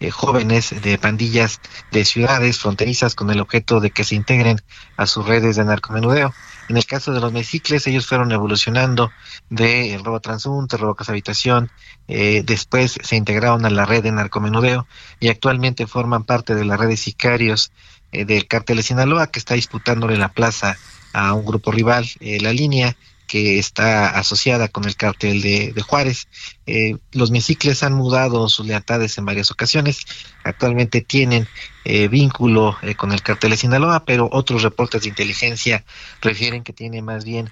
[0.00, 1.60] eh, jóvenes de pandillas
[1.92, 4.60] de ciudades fronterizas con el objeto de que se integren
[4.96, 6.32] a sus redes de narcomenudeo.
[6.70, 9.10] En el caso de los mecicles, ellos fueron evolucionando
[9.50, 11.70] del el robo transunte, robo casa habitación,
[12.08, 14.86] eh, después se integraron a la red de narcomenudeo
[15.18, 17.70] y actualmente forman parte de la red de sicarios
[18.12, 20.78] eh, del cártel de Sinaloa que está disputándole la plaza
[21.12, 22.96] a un grupo rival, la línea,
[23.30, 26.26] que está asociada con el cártel de, Juárez.
[26.66, 30.00] Eh, los mesicles han mudado sus lealtades en varias ocasiones.
[30.42, 31.46] Actualmente tienen
[31.84, 35.84] eh, vínculo eh, con el cártel de Sinaloa, pero otros reportes de inteligencia
[36.20, 37.50] refieren que tiene más bien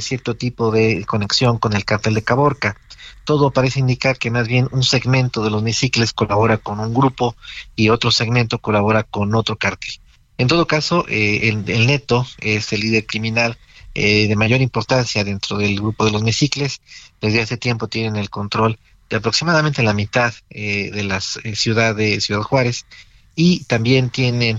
[0.00, 2.76] cierto tipo de conexión con el cártel de Caborca.
[3.24, 7.36] Todo parece indicar que más bien un segmento de los mesicles colabora con un grupo
[7.76, 9.92] y otro segmento colabora con otro cártel.
[10.38, 13.56] En todo caso, el neto es el líder criminal
[13.94, 16.80] eh, de mayor importancia dentro del grupo de los mesicles.
[17.20, 21.96] Desde hace tiempo tienen el control de aproximadamente la mitad eh, de la eh, ciudad
[21.96, 22.86] de Ciudad Juárez
[23.34, 24.58] y también tienen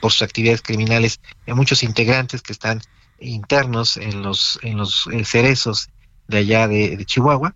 [0.00, 2.80] por sus actividades criminales muchos integrantes que están
[3.18, 5.88] internos en los en los cerezos
[6.28, 7.54] de allá de, Chihuahua.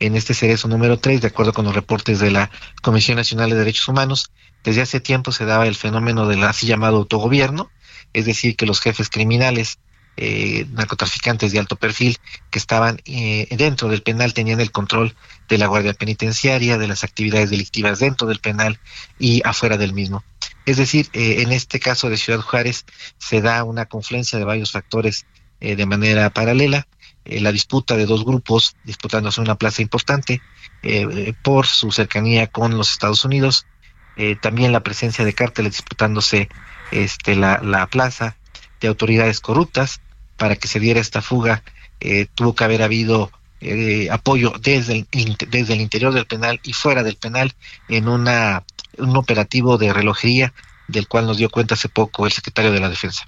[0.00, 2.50] En este cerezo número 3, de acuerdo con los reportes de la
[2.82, 4.32] Comisión Nacional de Derechos Humanos,
[4.64, 7.70] desde hace tiempo se daba el fenómeno del así llamado autogobierno,
[8.12, 9.78] es decir, que los jefes criminales
[10.16, 12.18] eh, narcotraficantes de alto perfil
[12.50, 15.16] que estaban eh, dentro del penal tenían el control
[15.48, 18.78] de la guardia penitenciaria, de las actividades delictivas dentro del penal
[19.18, 20.22] y afuera del mismo.
[20.66, 22.84] Es decir, eh, en este caso de Ciudad Juárez
[23.18, 25.26] se da una confluencia de varios factores
[25.60, 26.86] de manera paralela.
[27.24, 30.42] la disputa de dos grupos disputándose una plaza importante
[31.42, 33.66] por su cercanía con los Estados Unidos.
[34.42, 36.50] también la presencia de cárteles disputándose
[36.90, 38.36] este, la, la plaza
[38.80, 40.02] de autoridades corruptas
[40.36, 41.62] para que se diera esta fuga
[42.00, 46.72] eh, tuvo que haber habido eh, apoyo desde el, desde el interior del penal y
[46.72, 47.54] fuera del penal
[47.88, 48.62] en una,
[48.98, 50.52] un operativo de relojería
[50.88, 53.26] del cual nos dio cuenta hace poco el secretario de la Defensa.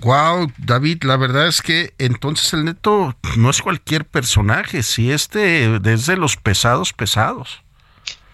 [0.00, 5.78] Wow, David, la verdad es que entonces el neto no es cualquier personaje, si este
[5.80, 7.62] desde los pesados pesados.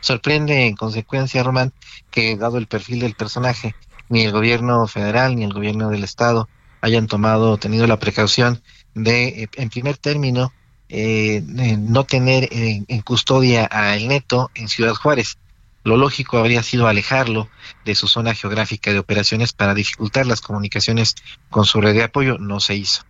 [0.00, 1.72] Sorprende en consecuencia, Román,
[2.10, 3.74] que dado el perfil del personaje,
[4.10, 6.48] ni el gobierno federal ni el gobierno del estado
[6.84, 8.62] hayan tomado, tenido la precaución
[8.94, 10.52] de, eh, en primer término,
[10.90, 11.42] eh,
[11.78, 15.38] no tener en, custodia a el neto en Ciudad Juárez.
[15.82, 17.48] Lo lógico habría sido alejarlo
[17.86, 21.14] de su zona geográfica de operaciones para dificultar las comunicaciones
[21.48, 22.36] con su red de apoyo.
[22.36, 23.02] No se hizo.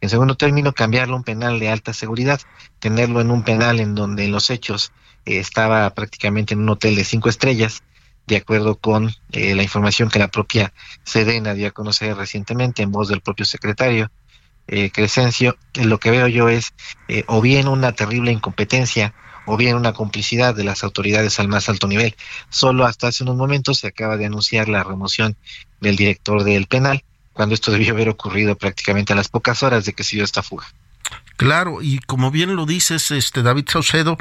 [0.00, 2.40] En segundo término, cambiarlo a un penal de alta seguridad,
[2.78, 4.90] tenerlo en un penal en donde en los hechos
[5.26, 7.82] eh, estaba prácticamente en un hotel de cinco estrellas,
[8.28, 12.92] de acuerdo con eh, la información que la propia Sedena dio a conocer recientemente en
[12.92, 14.10] voz del propio secretario
[14.68, 16.74] eh, Crescencio, lo que veo yo es
[17.08, 19.14] eh, o bien una terrible incompetencia
[19.46, 22.14] o bien una complicidad de las autoridades al más alto nivel.
[22.50, 25.36] Solo hasta hace unos momentos se acaba de anunciar la remoción
[25.80, 29.94] del director del penal, cuando esto debió haber ocurrido prácticamente a las pocas horas de
[29.94, 30.66] que se dio esta fuga.
[31.38, 34.18] Claro, y como bien lo dices, este David Saucedo,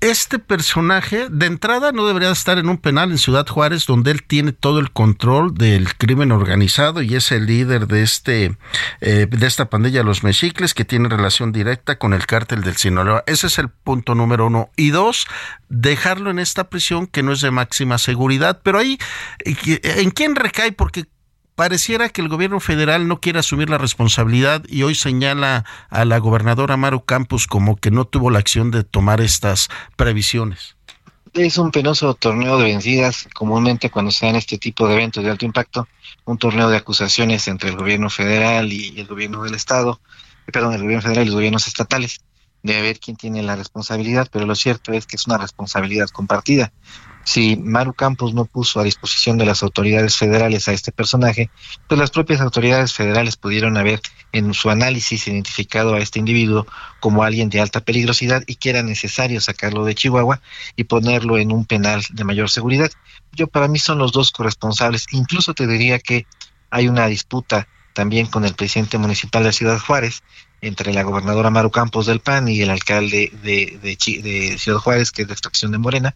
[0.00, 4.22] este personaje de entrada no debería estar en un penal en Ciudad Juárez donde él
[4.22, 8.56] tiene todo el control del crimen organizado y es el líder de este
[9.00, 13.24] eh, de esta pandilla los mexicles que tiene relación directa con el cártel del Sinaloa.
[13.26, 14.70] Ese es el punto número uno.
[14.76, 15.26] Y dos,
[15.68, 18.60] dejarlo en esta prisión que no es de máxima seguridad.
[18.62, 18.98] Pero ahí,
[19.44, 20.72] ¿en quién recae?
[20.72, 21.04] Porque
[21.56, 26.18] pareciera que el gobierno federal no quiere asumir la responsabilidad y hoy señala a la
[26.18, 30.76] gobernadora Maru Campos como que no tuvo la acción de tomar estas previsiones.
[31.32, 35.30] Es un penoso torneo de vencidas, comúnmente cuando se dan este tipo de eventos de
[35.30, 35.88] alto impacto,
[36.24, 40.00] un torneo de acusaciones entre el gobierno federal y el gobierno del estado,
[40.52, 42.20] perdón, el gobierno federal y los gobiernos estatales,
[42.62, 46.72] de ver quién tiene la responsabilidad, pero lo cierto es que es una responsabilidad compartida
[47.26, 51.50] si Maru Campos no puso a disposición de las autoridades federales a este personaje,
[51.88, 56.68] pues las propias autoridades federales pudieron haber en su análisis identificado a este individuo
[57.00, 60.40] como alguien de alta peligrosidad y que era necesario sacarlo de Chihuahua
[60.76, 62.92] y ponerlo en un penal de mayor seguridad.
[63.32, 66.26] Yo para mí son los dos corresponsables, incluso te diría que
[66.70, 70.22] hay una disputa también con el presidente municipal de Ciudad Juárez,
[70.60, 75.22] entre la gobernadora Maru Campos del PAN y el alcalde de, de Ciudad Juárez, que
[75.22, 76.14] es de extracción de Morena,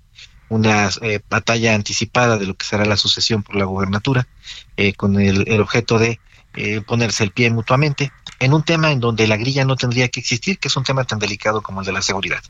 [0.50, 4.26] una eh, batalla anticipada de lo que será la sucesión por la gobernatura,
[4.76, 6.20] eh, con el, objeto de
[6.54, 10.20] eh, ponerse el pie mutuamente en un tema en donde la grilla no tendría que
[10.20, 12.42] existir, que es un tema tan delicado como el de la seguridad.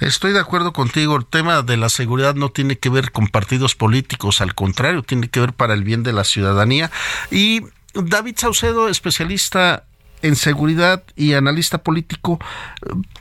[0.00, 3.74] Estoy de acuerdo contigo, el tema de la seguridad no tiene que ver con partidos
[3.74, 6.90] políticos, al contrario, tiene que ver para el bien de la ciudadanía.
[7.30, 7.62] Y
[7.94, 9.84] David Saucedo, especialista
[10.20, 12.38] en seguridad y analista político,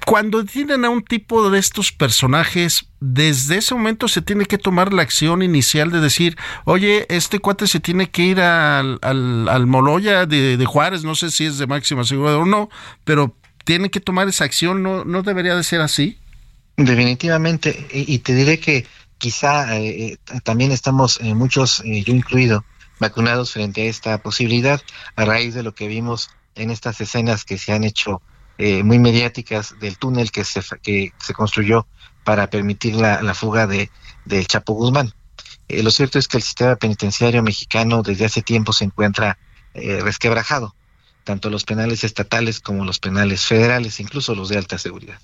[0.06, 4.94] cuando tienen a un tipo de estos personajes, desde ese momento se tiene que tomar
[4.94, 10.28] la acción inicial de decir, oye, este cuate se tiene que ir al, al, Moloya
[10.28, 12.70] de, Juárez, no sé si es de máxima seguridad o no,
[13.04, 13.36] pero
[13.66, 16.20] tiene que tomar esa acción, ¿no, no debería de ser así?
[16.78, 18.86] Definitivamente, y, te diré que
[19.18, 22.64] quizá eh, eh, también estamos eh, muchos, yo incluido,
[23.00, 24.80] vacunados frente a esta posibilidad
[25.16, 28.22] a raíz de lo que vimos en estas escenas que se han hecho
[28.84, 31.88] muy mediáticas del túnel que se, que se construyó
[32.24, 33.90] para permitir la, fuga de,
[34.46, 35.14] Chapo Guzmán.
[35.68, 39.38] lo cierto es que el sistema penitenciario mexicano desde hace tiempo se encuentra
[39.74, 40.76] resquebrajado,
[41.24, 45.20] tanto los penales estatales como los penales federales, incluso los de alta seguridad.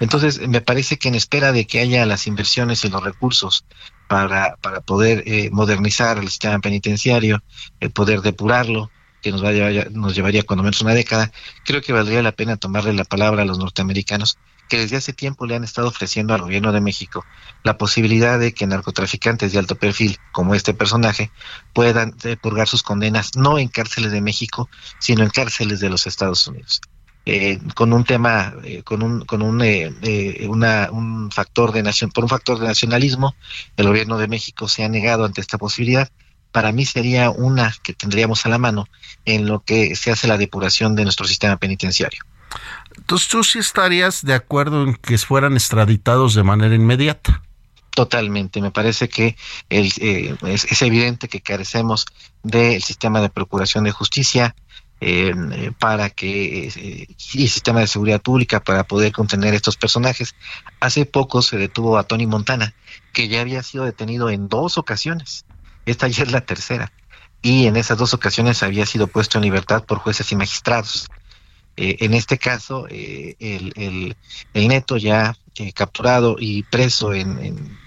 [0.00, 3.64] Entonces, me parece que en espera de que haya las inversiones y los recursos
[4.08, 7.42] para, para poder eh, modernizar el sistema penitenciario,
[7.80, 8.90] el poder depurarlo,
[9.22, 11.32] que nos, vaya, nos llevaría cuando menos una década,
[11.64, 14.36] creo que valdría la pena tomarle la palabra a los norteamericanos
[14.68, 17.24] que desde hace tiempo le han estado ofreciendo al gobierno de México
[17.62, 21.30] la posibilidad de que narcotraficantes de alto perfil, como este personaje,
[21.72, 26.06] puedan eh, purgar sus condenas no en cárceles de México, sino en cárceles de los
[26.06, 26.80] Estados Unidos.
[27.26, 32.10] Eh, con un tema, eh, con un, con un, eh, una, un factor de nación,
[32.10, 33.34] por un factor de nacionalismo,
[33.78, 36.10] el gobierno de México se ha negado ante esta posibilidad.
[36.52, 38.88] Para mí sería una que tendríamos a la mano
[39.24, 42.20] en lo que se hace la depuración de nuestro sistema penitenciario.
[42.96, 47.42] Entonces, ¿tú sí estarías de acuerdo en que fueran extraditados de manera inmediata?
[47.90, 49.36] Totalmente, me parece que
[49.68, 49.92] el,
[50.42, 52.06] es, evidente que carecemos
[52.42, 54.56] del sistema de procuración de justicia,
[55.00, 55.34] eh,
[55.78, 60.34] para que eh, y sistema de seguridad pública para poder contener estos personajes.
[60.80, 62.74] Hace poco se detuvo a Tony Montana,
[63.12, 65.44] que ya había sido detenido en dos ocasiones.
[65.84, 66.90] Esta ya es la tercera.
[67.42, 71.08] Y en esas dos ocasiones había sido puesto en libertad por jueces y magistrados.
[71.76, 73.36] Eh, en este caso, el,
[73.76, 74.16] el,
[74.54, 75.36] el, neto ya
[75.74, 77.78] capturado y preso en, en,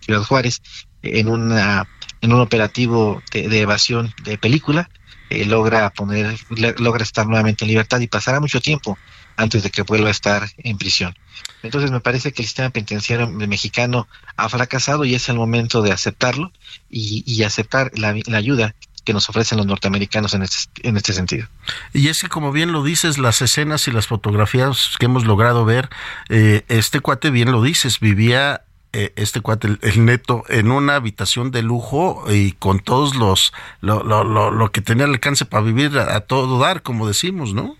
[0.00, 0.62] Ciudad Juárez
[1.02, 1.88] en, una,
[2.20, 4.90] en un operativo de evasión de película,
[5.30, 6.36] eh, logra poner,
[6.78, 8.98] logra estar nuevamente en libertad y pasará mucho tiempo
[9.36, 11.14] antes de que vuelva a estar en prisión.
[11.62, 15.92] Entonces me parece que el sistema penitenciario mexicano ha fracasado y es el momento de
[15.92, 16.52] aceptarlo
[16.90, 18.74] y, aceptar la, ayuda
[19.04, 21.46] que nos ofrecen los norteamericanos en este, en este sentido.
[21.92, 25.64] Y es que como bien lo dices, las escenas y las fotografías que hemos logrado
[25.64, 25.90] ver,
[26.28, 28.62] eh, este cuate bien lo dices, vivía
[28.96, 34.04] eh, este cuate, el, neto, en una habitación de lujo y con todos los, lo,
[34.04, 37.76] lo, lo, que tenía alcance para vivir a, todo dar, como decimos, ¿no?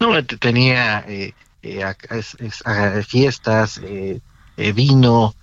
[0.00, 1.94] No, tenía eh, eh,
[3.06, 3.82] fiestas,
[4.56, 5.34] vino,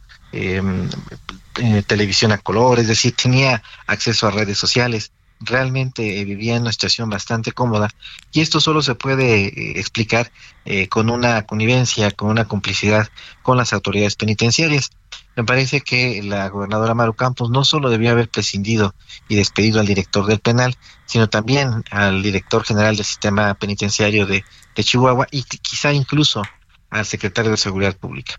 [1.55, 6.71] em, televisión a color, es decir, tenía acceso a redes sociales realmente vivía en una
[6.71, 7.89] situación bastante cómoda
[8.31, 10.31] y esto solo se puede eh, explicar
[10.65, 13.09] eh, con una connivencia, con una complicidad
[13.41, 14.91] con las autoridades penitenciarias.
[15.35, 18.93] Me parece que la gobernadora Maru Campos no solo debió haber prescindido
[19.27, 20.75] y despedido al director del penal,
[21.05, 24.43] sino también al director general del sistema penitenciario de,
[24.75, 26.41] Chihuahua y quizá incluso
[26.89, 28.35] al secretario de Seguridad Pública.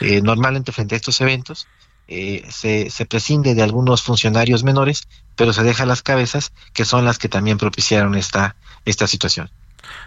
[0.00, 1.68] Eh, normalmente frente a estos eventos,
[2.12, 7.06] eh, se, se, prescinde de algunos funcionarios menores, pero se deja las cabezas que son
[7.06, 8.54] las que también propiciaron esta,
[8.84, 9.50] esta situación.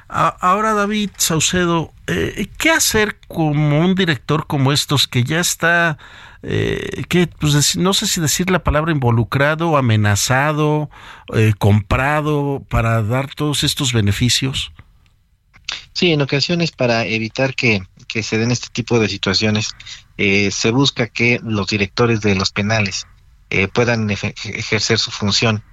[0.08, 5.98] Ahora, David Saucedo, eh, ¿qué hacer como un director como estos que ya está,
[6.44, 10.92] eh, que pues, no sé si decir la palabra involucrado, amenazado,
[11.58, 14.72] comprado para dar todos estos beneficios?
[15.94, 19.72] Sí, en ocasiones para evitar que, que se den este tipo de situaciones,
[20.18, 23.08] eh, se busca que los directores de los penales
[23.50, 25.64] eh, puedan ejercer su función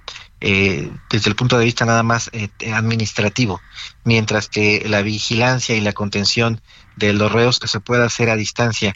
[0.41, 2.29] eh, desde el punto de vista nada más
[2.73, 3.61] administrativo,
[4.03, 6.61] mientras que la vigilancia y la contención
[6.95, 8.93] de los reos se pueda hacer a distancia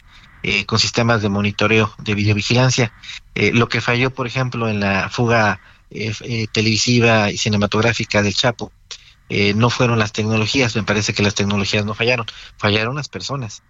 [0.65, 2.93] con sistemas de monitoreo de videovigilancia.
[3.35, 5.59] lo que falló, por ejemplo, en la fuga
[6.53, 8.71] televisiva y cinematográfica del Chapo,
[9.29, 12.25] no fueron las tecnologías, me parece que las tecnologías no fallaron,
[12.57, 13.63] fallaron las personas.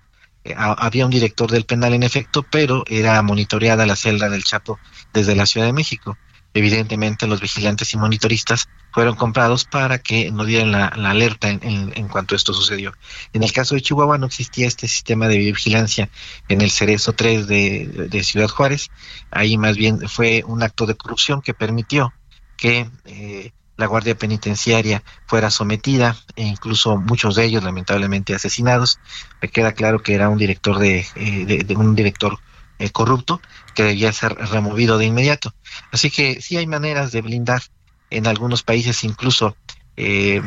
[0.43, 4.79] Eh, había un director del penal en efecto, pero era monitoreada la celda del Chapo
[5.13, 6.17] desde la Ciudad de México.
[6.53, 12.35] Evidentemente los vigilantes y monitoristas fueron comprados para que no dieran la, alerta en, cuanto
[12.35, 12.93] esto sucedió.
[13.33, 16.09] En el caso de Chihuahua no existía este sistema de vigilancia
[16.47, 18.89] en el Cerezo 3 de, Ciudad Juárez.
[19.29, 22.13] Ahí más bien fue un acto de corrupción que permitió
[22.55, 28.99] que eh, la Guardia Penitenciaria fuera sometida e incluso muchos de ellos lamentablemente asesinados.
[29.41, 32.39] Me queda claro que era un director de, eh, un director
[32.79, 33.39] eh, corrupto
[33.75, 35.53] que debía ser removido de inmediato.
[35.91, 37.61] Así que sí hay maneras de blindar
[38.09, 39.55] en algunos países incluso
[39.99, 40.43] eh,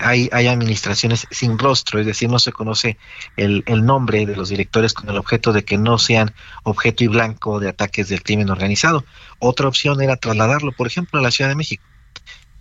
[0.00, 2.98] hay, hay administraciones sin rostro, es decir, no se conoce
[3.36, 7.58] el, nombre de los directores con el objeto de que no sean objeto y blanco
[7.58, 9.04] de ataques del crimen organizado.
[9.40, 11.82] Otra opción era trasladarlo, por ejemplo, a la Ciudad de México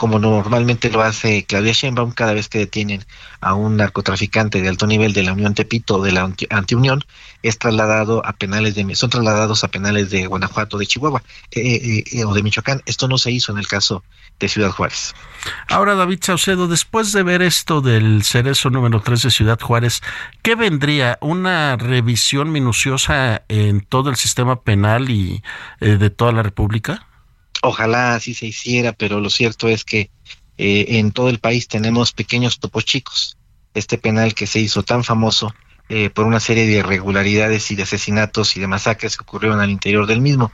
[0.02, 3.06] como normalmente lo hace Claudia Sheinbaum cada vez que detienen
[3.40, 7.06] a un narcotraficante de alto nivel de la Unión Tepito o de la Antiunión,
[7.44, 11.22] es trasladado a penales de son trasladados a penales de Guanajuato, de Chihuahua
[11.52, 12.82] eh, eh, eh, o de Michoacán.
[12.88, 14.04] Esto no se hizo en el caso
[14.40, 15.14] de Ciudad Juárez.
[15.70, 20.02] Ahora, David Saucedo, después de ver esto del cerezo número 3 de Ciudad Juárez,
[20.42, 21.20] ¿qué vendría?
[21.22, 25.44] ¿Una revisión minuciosa en todo el sistema penal y
[25.80, 27.06] de toda la República?
[27.62, 30.10] Ojalá así se hiciera, pero lo cierto es que
[30.58, 33.38] eh, en todo el país tenemos pequeños topos chicos.
[33.74, 35.54] Este penal que se hizo tan famoso
[35.94, 39.70] eh, por una serie de irregularidades y de asesinatos y de masacres que ocurrieron al
[39.70, 40.52] interior del mismo.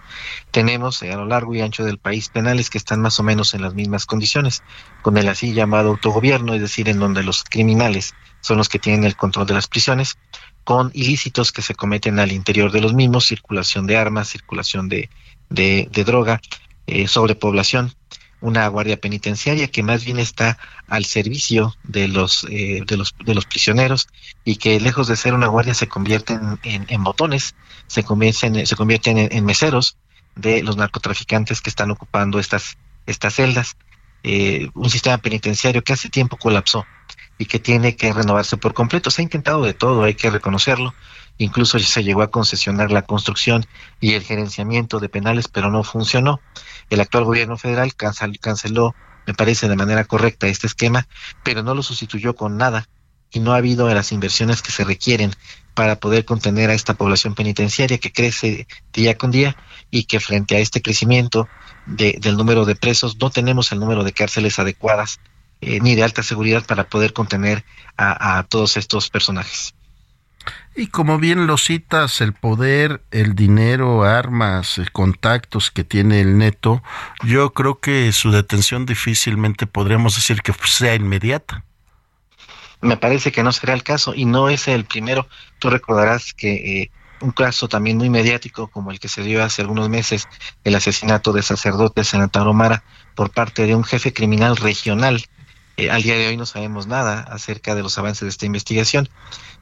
[0.50, 3.54] Tenemos eh, a lo largo y ancho del país penales que están más o menos
[3.54, 4.64] en las mismas condiciones,
[5.04, 9.04] con el así llamado autogobierno, es decir, en donde los criminales son los que tienen
[9.04, 10.18] el control de las prisiones,
[10.64, 15.10] con ilícitos que se cometen al interior de los mismos, circulación de armas, circulación de,
[15.50, 16.42] de, de droga,
[16.88, 17.94] eh, sobrepoblación,
[18.40, 20.58] una guardia penitenciaria que más bien está
[20.88, 24.08] al servicio de los, eh, de los, de los prisioneros
[24.46, 27.56] y que lejos de ser una guardia se convierten en, en botones,
[27.88, 29.98] se convierten, se convierten en, meseros
[30.36, 33.76] de los narcotraficantes que están ocupando estas, estas celdas.
[34.24, 36.86] Eh, un sistema penitenciario que hace tiempo colapsó
[37.38, 39.10] y que tiene que renovarse por completo.
[39.10, 40.94] Se ha intentado de todo, hay que reconocerlo.
[41.38, 43.66] Incluso se llegó a concesionar la construcción
[44.00, 46.40] y el gerenciamiento de penales, pero no funcionó.
[46.90, 51.08] El actual gobierno federal canceló, me parece, de manera correcta este esquema,
[51.44, 52.88] pero no lo sustituyó con nada
[53.32, 55.32] y no ha habido las inversiones que se requieren
[55.74, 59.56] para poder contener a esta población penitenciaria que crece día con día
[59.92, 61.48] y que frente a este crecimiento
[61.86, 65.20] del número de presos no tenemos el número de cárceles adecuadas
[65.62, 67.64] eh, ni de alta seguridad para poder contener
[67.98, 69.74] a todos estos personajes.
[70.80, 76.84] Y como bien lo citas, el poder, el dinero, armas, contactos que tiene el neto,
[77.24, 81.64] yo creo que su detención difícilmente podríamos decir que sea inmediata.
[82.80, 85.28] Me parece que no será el caso y no es el primero.
[85.58, 89.64] Tú recordarás que eh, un caso también muy mediático como el que se dio hace
[89.64, 90.28] algunos meses,
[90.64, 92.84] el asesinato de sacerdotes en Taromara
[93.16, 95.26] por parte de un jefe criminal regional.
[95.78, 99.08] Eh, al día de hoy no sabemos nada acerca de los avances de esta investigación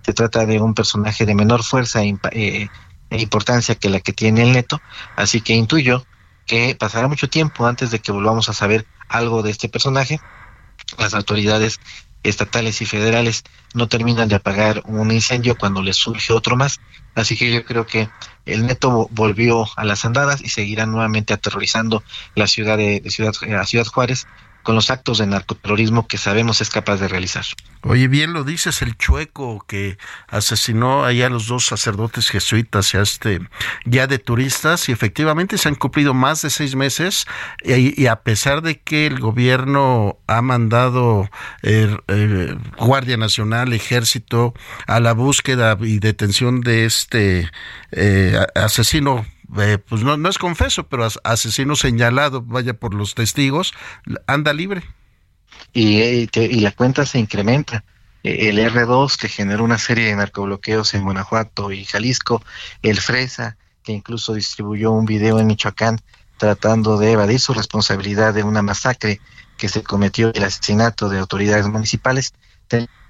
[0.05, 2.70] se trata de un personaje de menor fuerza e, eh,
[3.09, 4.80] e, importancia que la que tiene el neto,
[5.16, 6.05] así que intuyo
[6.45, 10.22] que pasará mucho tiempo antes de que volvamos a saber algo de este personaje.
[10.99, 11.80] Las autoridades
[12.22, 13.43] estatales y federales
[13.74, 16.80] no terminan de apagar un incendio cuando les surge otro más.
[17.16, 18.09] Así que yo creo que
[18.45, 22.03] el neto volvió a las andadas y seguirá nuevamente aterrorizando
[22.36, 24.28] la ciudad de, de ciudad, a Ciudad Juárez
[24.66, 27.45] con los actos de narcoterrorismo que sabemos es capaz de realizar.
[27.84, 32.97] Oye, bien lo dices, el chueco que asesinó allá a los dos sacerdotes jesuitas y
[32.97, 33.41] a este
[33.86, 37.28] ya de turistas, y efectivamente se han cumplido más de seis meses,
[37.63, 41.30] y, a pesar de que el gobierno ha mandado
[41.61, 44.55] eh, eh, Guardia Nacional, Ejército,
[44.88, 47.51] a la búsqueda y detención de este
[47.91, 49.28] eh, asesino
[49.58, 53.74] eh, pues no, no es confeso, pero asesino señalado, vaya por los testigos,
[54.28, 54.84] anda libre.
[55.74, 57.84] Y, eh, y la cuenta se incrementa.
[58.24, 62.43] Eh, el R2, que generó una serie de narcobloqueos en Guanajuato y Jalisco,
[62.82, 66.02] el Fresa, que incluso distribuyó un video en Michoacán
[66.38, 69.22] tratando de evadir su responsabilidad de una masacre
[69.58, 72.34] que se cometió el asesinato de autoridades municipales,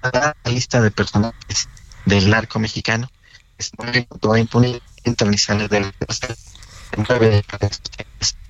[0.02, 1.68] la lista de personajes
[2.04, 3.10] del narco mexicano
[4.20, 5.92] toda impunidad y salen del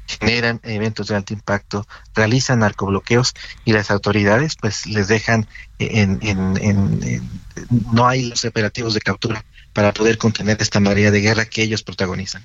[0.07, 3.35] generan eventos de alto impacto, realizan narcobloqueos
[3.65, 5.47] y las autoridades pues les dejan
[5.79, 7.31] en, en, en,
[7.93, 9.45] no hay los operativos de captura
[9.77, 12.43] para poder contener esta marea de guerra que ellos protagonizan.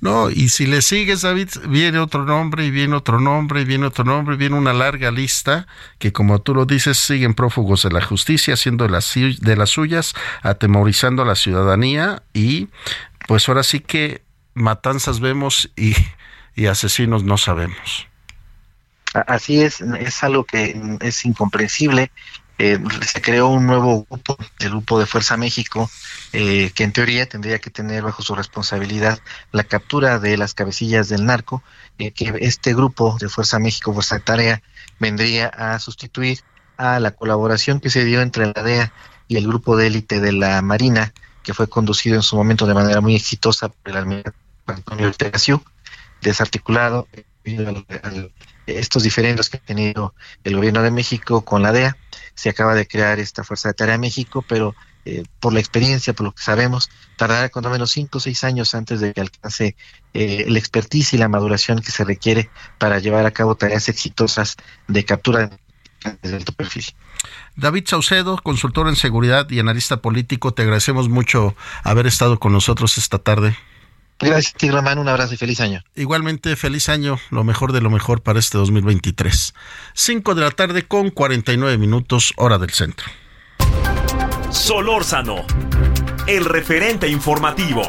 [0.00, 3.84] No, y si le sigues, David, viene otro nombre y viene otro nombre y viene
[3.84, 5.66] otro nombre, viene una larga lista
[5.98, 9.68] que, como tú lo dices, siguen prófugos de la justicia, haciendo de las, de las
[9.68, 12.68] suyas, atemorizando a la ciudadanía y
[13.28, 14.22] pues ahora sí que
[14.54, 15.94] matanzas vemos y,
[16.56, 18.06] y asesinos no sabemos.
[19.26, 22.10] Así es, es algo que es incomprensible
[22.62, 25.90] eh, se creó un nuevo grupo, el Grupo de Fuerza México,
[26.34, 29.18] eh, que en teoría tendría que tener bajo su responsabilidad
[29.50, 31.62] la captura de las cabecillas del narco,
[31.98, 34.62] eh, que este grupo de Fuerza México, Fuerza Tarea,
[34.98, 36.40] vendría a sustituir
[36.76, 38.92] a la colaboración que se dio entre la DEA
[39.26, 42.74] y el grupo de élite de la Marina, que fue conducido en su momento de
[42.74, 44.32] manera muy exitosa por el almirante
[44.66, 45.38] Antonio Ortega
[46.20, 47.08] desarticulado
[48.02, 48.30] al
[48.66, 51.96] estos diferendos que ha tenido el gobierno de México con la DEA.
[52.34, 56.26] Se acaba de crear esta Fuerza de Tarea México, pero eh, por la experiencia, por
[56.26, 59.76] lo que sabemos, tardará cuando menos cinco o seis años antes de que alcance
[60.12, 64.56] eh, la expertise y la maduración que se requiere para llevar a cabo tareas exitosas
[64.88, 65.50] de captura
[66.22, 66.84] de alto perfil.
[67.56, 72.98] David Saucedo, consultor en seguridad y analista político, te agradecemos mucho haber estado con nosotros
[72.98, 73.56] esta tarde.
[74.20, 74.98] Gracias, Román.
[74.98, 75.82] Un abrazo y feliz año.
[75.94, 77.18] Igualmente, feliz año.
[77.30, 79.54] Lo mejor de lo mejor para este 2023.
[79.94, 83.06] 5 de la tarde con 49 minutos, hora del centro.
[84.50, 85.46] Solórzano,
[86.26, 87.82] el referente informativo.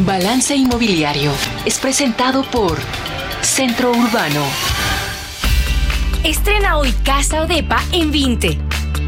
[0.00, 1.32] Balance Inmobiliario
[1.64, 2.78] es presentado por
[3.40, 4.44] Centro Urbano.
[6.24, 8.58] Estrena hoy Casa Odepa en 20.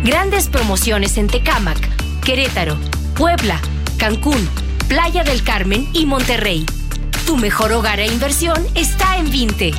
[0.05, 1.79] Grandes promociones en Tecámac,
[2.23, 2.79] Querétaro,
[3.17, 3.61] Puebla,
[3.99, 4.49] Cancún,
[4.89, 6.65] Playa del Carmen y Monterrey.
[7.27, 9.73] Tu mejor hogar e inversión está en 20.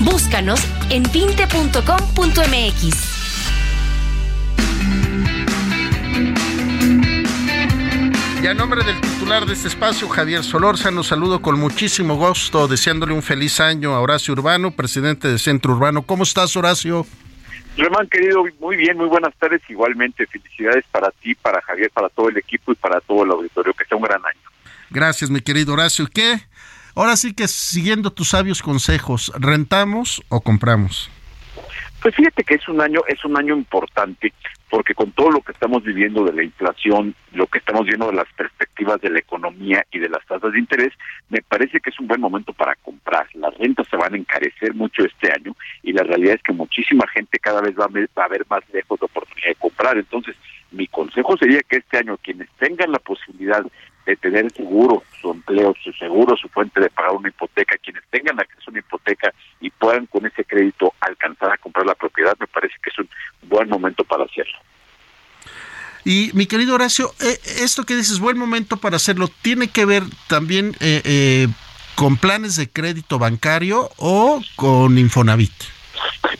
[0.00, 1.56] Búscanos en 20.com.mx.
[8.42, 13.12] Y a nombre del titular de este espacio, Javier Solórzano, saludo con muchísimo gusto, deseándole
[13.12, 16.00] un feliz año a Horacio Urbano, presidente de Centro Urbano.
[16.00, 17.04] ¿Cómo estás, Horacio?
[17.76, 19.60] Román, querido, muy bien, muy buenas tardes.
[19.68, 23.74] Igualmente, felicidades para ti, para Javier, para todo el equipo y para todo el auditorio.
[23.74, 24.45] Que sea un gran año.
[24.96, 26.06] Gracias, mi querido Horacio.
[26.10, 26.38] ¿Qué?
[26.94, 31.10] Ahora sí que siguiendo tus sabios consejos, ¿rentamos o compramos?
[32.00, 34.32] Pues fíjate que es un año, es un año importante
[34.70, 38.14] porque con todo lo que estamos viviendo de la inflación, lo que estamos viendo de
[38.14, 40.94] las perspectivas de la economía y de las tasas de interés,
[41.28, 43.26] me parece que es un buen momento para comprar.
[43.34, 47.06] Las rentas se van a encarecer mucho este año y la realidad es que muchísima
[47.08, 49.98] gente cada vez va a ver, más lejos la oportunidad de comprar.
[49.98, 50.34] Entonces,
[50.70, 53.64] mi consejo sería que este año quienes tengan la posibilidad
[54.06, 58.38] de tener seguro su empleo, su seguro, su fuente de pagar una hipoteca, quienes tengan
[58.38, 62.46] acceso a una hipoteca y puedan con ese crédito alcanzar a comprar la propiedad, me
[62.46, 63.08] parece que es un
[63.48, 64.58] buen momento para hacerlo.
[66.04, 70.04] Y mi querido Horacio, eh, esto que dices, buen momento para hacerlo, ¿tiene que ver
[70.28, 71.48] también eh, eh,
[71.96, 75.75] con planes de crédito bancario o con Infonavit?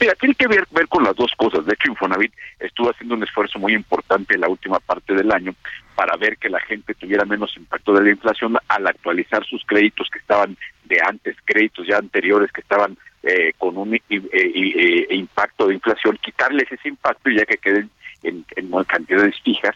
[0.00, 1.64] Mira, tiene que ver, ver con las dos cosas.
[1.64, 5.54] De hecho, Infonavit estuvo haciendo un esfuerzo muy importante en la última parte del año
[5.94, 10.08] para ver que la gente tuviera menos impacto de la inflación al actualizar sus créditos
[10.10, 15.74] que estaban de antes, créditos ya anteriores que estaban eh, con un eh, impacto de
[15.74, 17.90] inflación, quitarles ese impacto y ya que queden
[18.22, 19.74] en, en cantidades fijas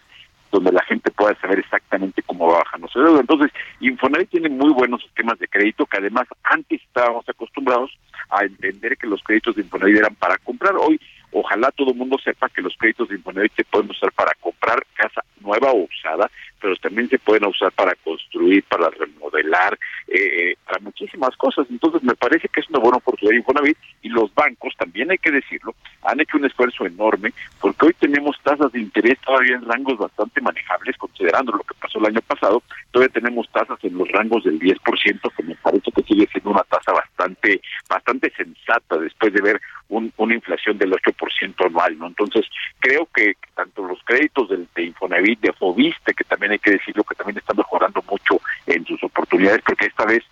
[0.51, 3.20] donde la gente pueda saber exactamente cómo va bajando su deuda.
[3.20, 7.90] Entonces, Infonavit tiene muy buenos sistemas de crédito que además antes estábamos acostumbrados
[8.30, 10.74] a entender que los créditos de Infonavit eran para comprar.
[10.76, 11.01] Hoy,
[11.32, 14.84] ojalá todo el mundo sepa que los créditos de Infonavit se pueden usar para comprar
[14.94, 16.30] casa nueva o usada,
[16.61, 19.78] pero también se pueden usar para construir, para remodelar,
[20.09, 21.66] eh, para muchísimas cosas.
[21.70, 25.30] Entonces me parece que es una buena oportunidad Infonavit y los bancos, también hay que
[25.30, 29.98] decirlo, han hecho un esfuerzo enorme porque hoy tenemos tasas de interés todavía en rangos
[29.98, 34.44] bastante manejables, considerando lo que pasó el año pasado, todavía tenemos tasas en los rangos
[34.44, 39.42] del 10%, que me parece que sigue siendo una tasa bastante bastante sensata después de
[39.42, 42.07] ver una inflación del 8% anual, ¿no?
[42.07, 42.46] Entonces,
[42.78, 47.03] creo que tanto los créditos del, de Infonavit, de Fobiste, que también hay que decirlo,
[47.03, 50.22] que también están mejorando mucho en sus oportunidades, porque esta vez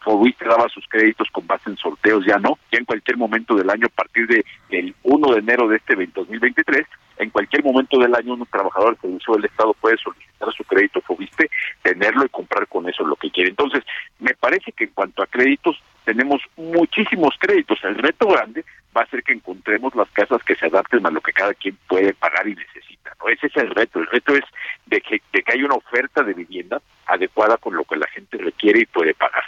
[0.00, 3.70] Fobiste daba sus créditos con base en sorteos, ya no, ya en cualquier momento del
[3.70, 6.86] año, a partir de el 1 de enero de este 2023,
[7.18, 11.00] en cualquier momento del año un trabajador del servicio del Estado puede solicitar su crédito
[11.00, 11.50] Fobiste,
[11.82, 13.50] tenerlo y comprar con eso lo que quiere.
[13.50, 13.84] Entonces,
[14.18, 17.78] me parece que en cuanto a créditos, tenemos muchísimos créditos.
[17.82, 18.64] El reto grande
[18.96, 21.76] va a ser que encontremos las casas que se adapten a lo que cada quien
[21.88, 23.12] puede pagar y necesita.
[23.20, 23.28] ¿no?
[23.28, 23.98] Ese es el reto.
[23.98, 24.44] El reto es
[24.86, 28.38] de que, de que haya una oferta de vivienda adecuada con lo que la gente
[28.38, 29.42] requiere y puede pagar.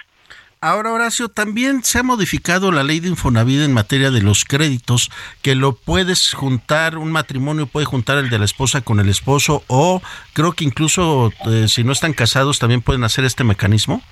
[0.61, 5.09] Ahora, Horacio, también se ha modificado la ley de Infonavit en materia de los créditos,
[5.41, 9.63] que lo puedes juntar, un matrimonio puede juntar el de la esposa con el esposo,
[9.69, 10.03] o
[10.33, 14.03] creo que incluso eh, si no están casados también pueden hacer este mecanismo.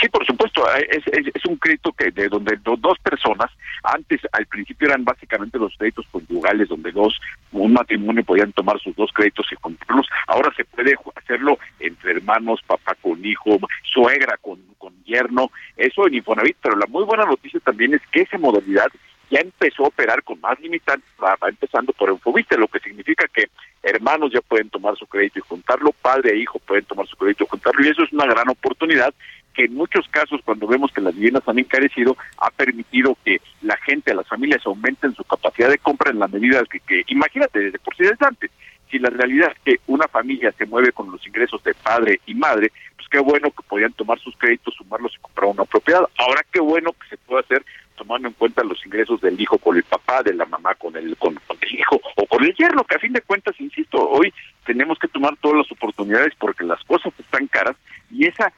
[0.00, 1.00] Sí, por supuesto, eh,
[1.34, 3.50] es, un crédito que de donde dos personas,
[3.82, 7.18] antes al principio eran básicamente los créditos conyugales, donde dos,
[7.52, 12.60] un matrimonio podían tomar sus dos créditos y comprarlos, ahora se puede hacerlo entre hermanos,
[12.66, 17.58] papá con hijo, suegra con, con yerno, eso en Infonavit, pero la muy buena noticia
[17.60, 18.88] también es que esa modalidad
[19.30, 23.46] ya empezó a operar con más limitantes, va, empezando por Infoviste, lo que significa que
[23.82, 27.44] hermanos ya pueden tomar su crédito y juntarlo, padre e hijo pueden tomar su crédito
[27.44, 29.12] y juntarlo, y eso es una gran oportunidad
[29.56, 33.76] que en muchos casos, cuando vemos que las viviendas han encarecido, ha permitido que la
[33.78, 37.78] gente, las familias aumenten su capacidad de compra en la medida que, que imagínate, desde
[37.78, 38.50] por sí desde antes,
[38.90, 42.34] si la realidad es que una familia se mueve con los ingresos de padre y
[42.34, 46.04] madre, pues qué bueno que podían tomar sus créditos, sumarlos y comprar una propiedad.
[46.18, 47.64] Ahora qué bueno que se puede hacer
[47.96, 51.16] tomando en cuenta los ingresos del hijo con el papá, de la mamá con el,
[51.16, 54.32] con, el hijo o con el yerno, que a fin de cuentas, insisto, hoy
[54.66, 57.74] tenemos que tomar todas las oportunidades porque las cosas están caras
[58.10, 58.52] y esa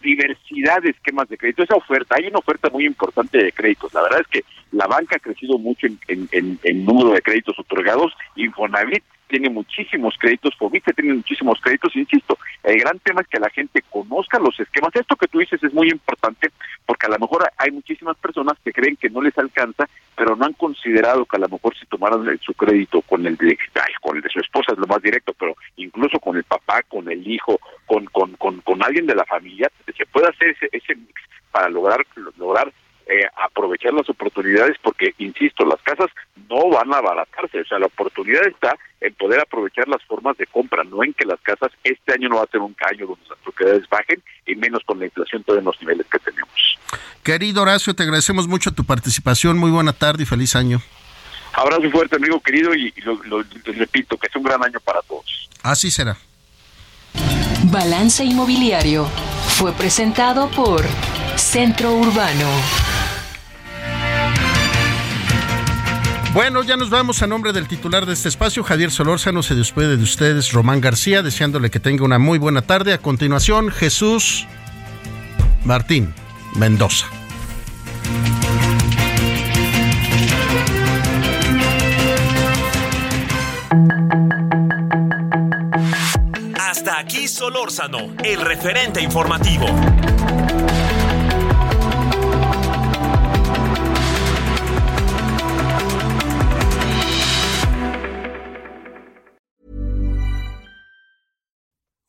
[0.00, 3.92] diversidad de esquemas de crédito, esa oferta, hay una oferta muy importante de créditos.
[3.94, 8.12] La verdad es que la banca ha crecido mucho en, número de créditos otorgados.
[8.36, 13.50] Infonavit tiene muchísimos créditos, Fobite tiene muchísimos créditos, insisto, el gran tema es que la
[13.50, 14.94] gente conozca los esquemas.
[14.94, 16.50] Esto que tú dices es muy importante
[16.84, 20.46] porque a lo mejor hay muchísimas personas que creen que no les alcanza, pero no
[20.46, 23.58] han considerado que a lo mejor si tomaran su crédito con el de,
[24.00, 27.10] con el de su esposa es lo más directo, pero incluso con el papá, con
[27.10, 30.94] el hijo, con, con, con, con alguien de la familia, se puede hacer ese, ese
[30.94, 32.04] mix para lograr
[32.36, 32.72] lograr
[33.06, 36.08] eh, aprovechar las oportunidades porque, insisto, las casas
[36.48, 40.46] no van a abaratarse, o sea, la oportunidad está en poder aprovechar las formas de
[40.46, 43.22] compra, no en que las casas este año no va a tener un caño donde
[43.28, 46.78] las propiedades bajen y menos con la inflación todos los niveles que tenemos.
[47.22, 50.80] Querido Horacio, te agradecemos mucho tu participación, muy buena tarde y feliz año.
[51.52, 55.48] Abrazo fuerte, amigo querido, y, lo, repito, que es un gran año para todos.
[55.62, 56.16] Así será.
[57.64, 59.04] Balance Inmobiliario
[59.48, 60.84] fue presentado por
[61.36, 62.48] Centro Urbano.
[66.32, 69.96] Bueno, ya nos vamos a nombre del titular de este espacio, Javier Solórzano, se despide
[69.96, 72.92] de ustedes, Román García, deseándole que tenga una muy buena tarde.
[72.92, 74.46] A continuación, Jesús
[75.64, 76.14] Martín
[76.54, 77.06] Mendoza.
[86.54, 89.66] Hasta aquí Solórzano, el referente informativo.